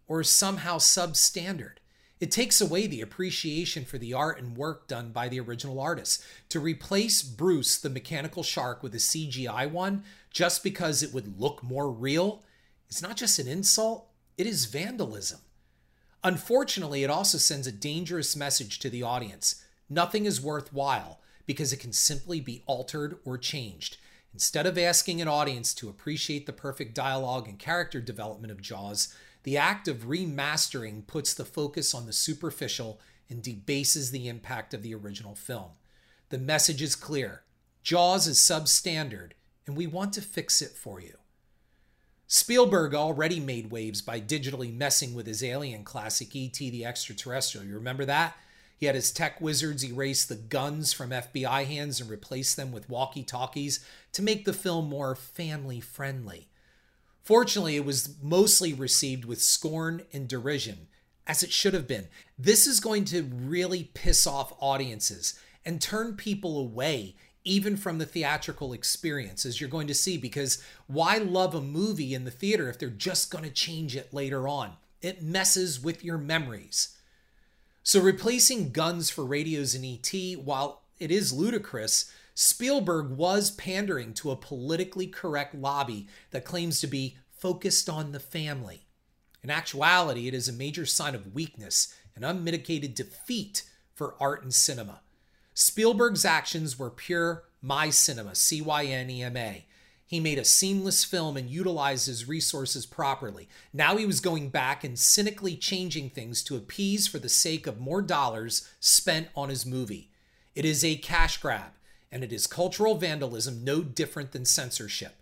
or 0.07 0.23
somehow 0.23 0.77
substandard. 0.77 1.77
It 2.19 2.31
takes 2.31 2.59
away 2.59 2.87
the 2.87 3.01
appreciation 3.01 3.85
for 3.85 3.99
the 3.99 4.13
art 4.13 4.39
and 4.41 4.57
work 4.57 4.87
done 4.87 5.11
by 5.11 5.29
the 5.29 5.39
original 5.39 5.79
artists. 5.79 6.25
To 6.49 6.59
replace 6.59 7.21
Bruce, 7.21 7.77
the 7.77 7.91
mechanical 7.91 8.41
shark, 8.41 8.81
with 8.81 8.95
a 8.95 8.97
CGI 8.97 9.69
one 9.69 10.03
just 10.37 10.61
because 10.63 11.01
it 11.01 11.11
would 11.15 11.41
look 11.41 11.63
more 11.63 11.89
real 11.89 12.43
is 12.89 13.01
not 13.01 13.17
just 13.17 13.39
an 13.39 13.47
insult, 13.47 14.05
it 14.37 14.45
is 14.45 14.65
vandalism. 14.65 15.39
Unfortunately, 16.23 17.03
it 17.03 17.09
also 17.09 17.39
sends 17.39 17.65
a 17.65 17.71
dangerous 17.71 18.35
message 18.35 18.77
to 18.77 18.87
the 18.87 19.01
audience. 19.01 19.63
Nothing 19.89 20.27
is 20.27 20.39
worthwhile 20.39 21.21
because 21.47 21.73
it 21.73 21.79
can 21.79 21.91
simply 21.91 22.39
be 22.39 22.61
altered 22.67 23.17
or 23.25 23.39
changed. 23.39 23.97
Instead 24.31 24.67
of 24.67 24.77
asking 24.77 25.23
an 25.23 25.27
audience 25.27 25.73
to 25.73 25.89
appreciate 25.89 26.45
the 26.45 26.53
perfect 26.53 26.93
dialogue 26.93 27.47
and 27.47 27.57
character 27.57 27.99
development 27.99 28.51
of 28.51 28.61
Jaws, 28.61 29.11
the 29.41 29.57
act 29.57 29.87
of 29.87 30.05
remastering 30.05 31.07
puts 31.07 31.33
the 31.33 31.45
focus 31.45 31.95
on 31.95 32.05
the 32.05 32.13
superficial 32.13 33.01
and 33.27 33.41
debases 33.41 34.11
the 34.11 34.27
impact 34.27 34.75
of 34.75 34.83
the 34.83 34.93
original 34.93 35.33
film. 35.33 35.71
The 36.29 36.37
message 36.37 36.83
is 36.83 36.93
clear 36.93 37.41
Jaws 37.81 38.27
is 38.27 38.37
substandard, 38.37 39.31
and 39.67 39.75
we 39.75 39.85
want 39.85 40.13
to 40.13 40.21
fix 40.21 40.61
it 40.61 40.71
for 40.71 40.99
you. 40.99 41.15
Spielberg 42.25 42.95
already 42.95 43.39
made 43.39 43.71
waves 43.71 44.01
by 44.01 44.19
digitally 44.19 44.75
messing 44.75 45.13
with 45.13 45.27
his 45.27 45.43
alien 45.43 45.83
classic 45.83 46.35
E.T. 46.35 46.69
the 46.69 46.85
Extraterrestrial. 46.85 47.65
You 47.65 47.75
remember 47.75 48.05
that? 48.05 48.35
He 48.77 48.85
had 48.85 48.95
his 48.95 49.11
tech 49.11 49.41
wizards 49.41 49.83
erase 49.83 50.25
the 50.25 50.35
guns 50.35 50.93
from 50.93 51.09
FBI 51.09 51.65
hands 51.65 51.99
and 51.99 52.09
replace 52.09 52.53
them 52.53 52.71
with 52.71 52.89
walkie 52.89 53.23
talkies 53.23 53.83
to 54.11 54.21
make 54.21 54.45
the 54.45 54.53
film 54.53 54.89
more 54.89 55.15
family 55.15 55.79
friendly. 55.79 56.49
Fortunately, 57.23 57.75
it 57.75 57.85
was 57.85 58.15
mostly 58.21 58.73
received 58.73 59.25
with 59.25 59.41
scorn 59.41 60.03
and 60.13 60.27
derision, 60.27 60.87
as 61.25 61.43
it 61.43 61.51
should 61.51 61.73
have 61.73 61.87
been. 61.87 62.07
This 62.37 62.67
is 62.67 62.79
going 62.79 63.05
to 63.05 63.23
really 63.23 63.89
piss 63.93 64.27
off 64.27 64.53
audiences 64.59 65.39
and 65.65 65.81
turn 65.81 66.15
people 66.15 66.59
away 66.59 67.15
even 67.47 67.77
from 67.77 67.97
the 67.97 68.05
theatrical 68.05 68.73
experience, 68.73 69.45
as 69.45 69.59
you're 69.59 69.69
going 69.69 69.87
to 69.87 69.93
see, 69.93 70.17
because 70.17 70.61
why 70.87 71.17
love 71.17 71.55
a 71.55 71.61
movie 71.61 72.13
in 72.13 72.25
the 72.25 72.31
theater 72.31 72.69
if 72.69 72.77
they're 72.77 72.89
just 72.89 73.31
going 73.31 73.43
to 73.43 73.49
change 73.49 73.95
it 73.95 74.13
later 74.13 74.47
on? 74.47 74.73
It 75.01 75.23
messes 75.23 75.81
with 75.81 76.03
your 76.03 76.17
memories. 76.17 76.97
So, 77.83 78.01
replacing 78.01 78.71
guns 78.71 79.09
for 79.09 79.25
radios 79.25 79.73
in 79.73 79.85
ET, 79.85 80.39
while 80.39 80.81
it 80.99 81.09
is 81.09 81.31
ludicrous, 81.31 82.11
Spielberg 82.35 83.11
was 83.11 83.51
pandering 83.51 84.13
to 84.15 84.31
a 84.31 84.35
politically 84.35 85.07
correct 85.07 85.55
lobby 85.55 86.07
that 86.31 86.45
claims 86.45 86.81
to 86.81 86.87
be 86.87 87.17
focused 87.29 87.87
on 87.87 88.11
the 88.11 88.19
family. 88.19 88.81
In 89.41 89.49
actuality, 89.49 90.27
it 90.27 90.33
is 90.33 90.49
a 90.49 90.53
major 90.53 90.85
sign 90.85 91.15
of 91.15 91.33
weakness 91.33 91.95
and 92.15 92.25
unmitigated 92.25 92.93
defeat 92.93 93.63
for 93.93 94.15
art 94.19 94.43
and 94.43 94.53
cinema. 94.53 94.99
Spielberg's 95.59 96.23
actions 96.23 96.77
were 96.77 96.91
pure 96.91 97.45
my 97.63 97.87
Cynema, 97.87 98.35
C 98.35 98.61
Y 98.61 98.85
N 98.85 99.09
E 99.09 99.23
M 99.23 99.35
A. 99.35 99.65
He 100.05 100.19
made 100.19 100.37
a 100.37 100.45
seamless 100.45 101.03
film 101.03 101.35
and 101.35 101.49
utilized 101.49 102.05
his 102.05 102.27
resources 102.27 102.85
properly. 102.85 103.49
Now 103.73 103.97
he 103.97 104.05
was 104.05 104.19
going 104.19 104.49
back 104.49 104.83
and 104.83 104.99
cynically 104.99 105.55
changing 105.55 106.11
things 106.11 106.43
to 106.43 106.55
appease 106.55 107.07
for 107.07 107.17
the 107.17 107.27
sake 107.27 107.65
of 107.65 107.79
more 107.79 108.03
dollars 108.03 108.69
spent 108.79 109.29
on 109.35 109.49
his 109.49 109.65
movie. 109.65 110.11
It 110.53 110.63
is 110.63 110.85
a 110.85 110.97
cash 110.97 111.41
grab 111.41 111.71
and 112.11 112.23
it 112.23 112.31
is 112.31 112.45
cultural 112.45 112.93
vandalism 112.93 113.63
no 113.63 113.81
different 113.81 114.33
than 114.33 114.45
censorship. 114.45 115.15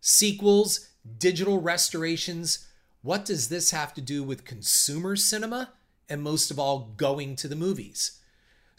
Sequels, 0.00 0.88
digital 1.18 1.60
restorations, 1.60 2.68
what 3.02 3.24
does 3.24 3.48
this 3.48 3.72
have 3.72 3.92
to 3.94 4.00
do 4.00 4.22
with 4.22 4.44
consumer 4.44 5.16
cinema 5.16 5.70
and 6.08 6.22
most 6.22 6.52
of 6.52 6.60
all, 6.60 6.92
going 6.96 7.34
to 7.34 7.48
the 7.48 7.56
movies? 7.56 8.19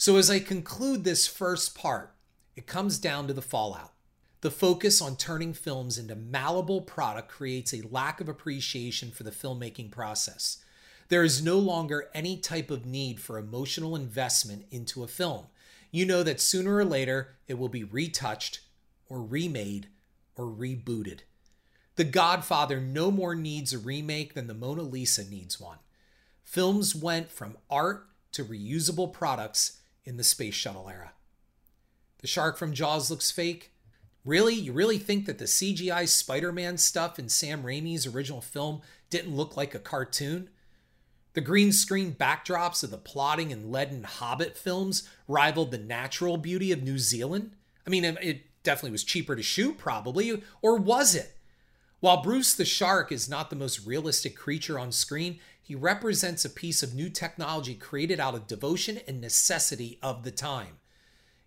So, 0.01 0.17
as 0.17 0.31
I 0.31 0.39
conclude 0.39 1.03
this 1.03 1.27
first 1.27 1.75
part, 1.75 2.15
it 2.55 2.65
comes 2.65 2.97
down 2.97 3.27
to 3.27 3.33
the 3.33 3.39
fallout. 3.43 3.93
The 4.41 4.49
focus 4.49 4.99
on 4.99 5.15
turning 5.15 5.53
films 5.53 5.99
into 5.99 6.15
malleable 6.15 6.81
product 6.81 7.29
creates 7.29 7.71
a 7.71 7.87
lack 7.87 8.19
of 8.19 8.27
appreciation 8.27 9.12
for 9.12 9.21
the 9.21 9.29
filmmaking 9.29 9.91
process. 9.91 10.58
There 11.10 11.23
is 11.23 11.43
no 11.43 11.60
longer 11.60 12.10
any 12.15 12.37
type 12.37 12.71
of 12.71 12.83
need 12.83 13.19
for 13.19 13.37
emotional 13.37 13.95
investment 13.95 14.65
into 14.71 15.04
a 15.04 15.08
film 15.08 15.45
you 15.91 16.08
know 16.08 16.23
that 16.23 16.41
sooner 16.41 16.77
or 16.77 16.85
later 16.85 17.35
it 17.47 17.60
will 17.60 17.69
be 17.69 17.83
retouched 17.83 18.62
or 19.08 19.21
remade 19.21 19.87
or 20.35 20.45
rebooted. 20.45 21.19
The 21.95 22.06
Godfather 22.06 22.81
no 22.81 23.12
more 23.12 23.35
needs 23.35 23.71
a 23.71 23.77
remake 23.77 24.33
than 24.33 24.47
the 24.47 24.56
Mona 24.56 24.81
Lisa 24.81 25.29
needs 25.29 25.60
one. 25.60 25.77
Films 26.43 26.95
went 26.95 27.29
from 27.29 27.58
art 27.69 28.08
to 28.31 28.43
reusable 28.43 29.13
products 29.13 29.81
in 30.06 30.17
the 30.17 30.23
space 30.23 30.56
shuttle 30.56 30.89
era. 30.89 31.13
The 32.19 32.27
shark 32.27 32.58
from 32.58 32.73
Jaws 32.73 33.10
looks 33.10 33.31
fake. 33.31 33.71
Really? 34.23 34.54
You 34.54 34.73
really 34.73 34.99
think 34.99 35.25
that 35.25 35.39
the 35.39 35.45
CGI 35.45 36.08
Spider 36.08 36.52
Man 36.52 36.77
stuff 36.77 37.17
in 37.17 37.29
Sam 37.29 37.63
Raimi's 37.63 38.06
original 38.06 38.41
film 38.41 38.81
didn't 39.10 39.35
look 39.35 39.58
like 39.58 39.73
a 39.73 39.79
cartoon? 39.79 40.49
The 41.33 41.41
green 41.41 41.71
screen 41.71 42.13
backdrops 42.13 42.83
of 42.83 42.91
the 42.91 42.97
plotting 42.97 43.52
and 43.52 43.71
leaden 43.71 44.04
Hobbit 44.04 44.58
films 44.58 45.08
rivaled 45.27 45.71
the 45.71 45.77
natural 45.77 46.37
beauty 46.37 46.71
of 46.71 46.83
New 46.83 46.99
Zealand. 46.99 47.56
I 47.87 47.89
mean, 47.89 48.06
it 48.06 48.63
definitely 48.63 48.91
was 48.91 49.04
cheaper 49.04 49.35
to 49.35 49.41
shoot, 49.41 49.77
probably, 49.77 50.43
or 50.62 50.77
was 50.77 51.15
it? 51.15 51.35
While 52.02 52.23
Bruce 52.23 52.56
the 52.56 52.65
shark 52.65 53.12
is 53.12 53.29
not 53.29 53.52
the 53.52 53.56
most 53.56 53.85
realistic 53.85 54.35
creature 54.35 54.79
on 54.79 54.91
screen, 54.91 55.39
he 55.62 55.75
represents 55.75 56.43
a 56.43 56.49
piece 56.49 56.81
of 56.81 56.95
new 56.95 57.12
technology 57.12 57.75
created 57.75 58.19
out 58.19 58.33
of 58.33 58.47
devotion 58.47 58.99
and 59.08 59.21
necessity 59.21 59.99
of 60.02 60.23
the 60.23 60.31
time. 60.31 60.79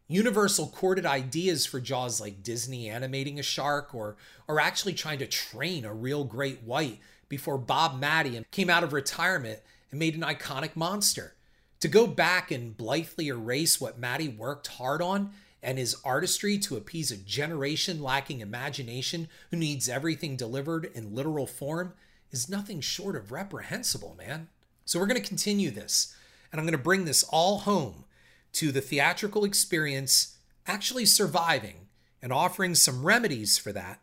Universal 0.06 0.68
courted 0.68 1.04
ideas 1.04 1.66
for 1.66 1.80
Jaws 1.80 2.20
like 2.20 2.44
Disney 2.44 2.88
animating 2.88 3.40
a 3.40 3.42
shark 3.42 3.96
or, 3.96 4.16
or 4.46 4.60
actually 4.60 4.94
trying 4.94 5.18
to 5.18 5.26
train 5.26 5.84
a 5.84 5.92
real 5.92 6.22
great 6.22 6.62
white 6.62 7.00
before 7.28 7.58
Bob 7.58 8.00
Mattey 8.00 8.44
came 8.52 8.70
out 8.70 8.84
of 8.84 8.92
retirement 8.92 9.58
and 9.90 9.98
made 9.98 10.14
an 10.14 10.20
iconic 10.20 10.76
monster. 10.76 11.34
To 11.80 11.88
go 11.88 12.06
back 12.06 12.52
and 12.52 12.76
blithely 12.76 13.26
erase 13.26 13.80
what 13.80 14.00
Mattey 14.00 14.36
worked 14.36 14.68
hard 14.68 15.02
on 15.02 15.32
and 15.64 15.78
his 15.78 15.96
artistry 16.04 16.58
to 16.58 16.76
appease 16.76 17.10
a 17.10 17.16
generation 17.16 18.02
lacking 18.02 18.40
imagination 18.40 19.28
who 19.50 19.56
needs 19.56 19.88
everything 19.88 20.36
delivered 20.36 20.90
in 20.94 21.14
literal 21.14 21.46
form 21.46 21.94
is 22.30 22.48
nothing 22.48 22.80
short 22.80 23.16
of 23.16 23.32
reprehensible, 23.32 24.14
man. 24.18 24.48
So 24.84 25.00
we're 25.00 25.06
going 25.06 25.20
to 25.20 25.26
continue 25.26 25.70
this, 25.70 26.14
and 26.52 26.60
I'm 26.60 26.66
going 26.66 26.76
to 26.76 26.82
bring 26.82 27.06
this 27.06 27.24
all 27.24 27.60
home 27.60 28.04
to 28.52 28.70
the 28.70 28.82
theatrical 28.82 29.44
experience 29.44 30.36
actually 30.66 31.06
surviving 31.06 31.88
and 32.20 32.32
offering 32.32 32.74
some 32.74 33.04
remedies 33.04 33.56
for 33.56 33.72
that, 33.72 34.00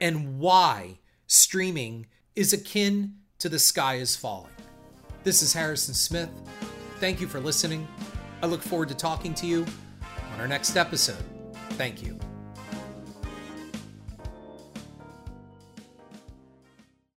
and 0.00 0.38
why 0.38 0.98
streaming 1.26 2.06
is 2.34 2.52
akin 2.52 3.14
to 3.38 3.48
the 3.48 3.58
sky 3.58 3.96
is 3.96 4.16
falling. 4.16 4.52
This 5.22 5.42
is 5.42 5.52
Harrison 5.52 5.94
Smith. 5.94 6.30
Thank 6.98 7.20
you 7.20 7.28
for 7.28 7.40
listening. 7.40 7.86
I 8.42 8.46
look 8.46 8.62
forward 8.62 8.88
to 8.88 8.94
talking 8.94 9.34
to 9.34 9.46
you 9.46 9.64
on 10.32 10.40
our 10.40 10.48
next 10.48 10.76
episode. 10.76 11.24
Thank 11.72 12.02
you. 12.02 12.18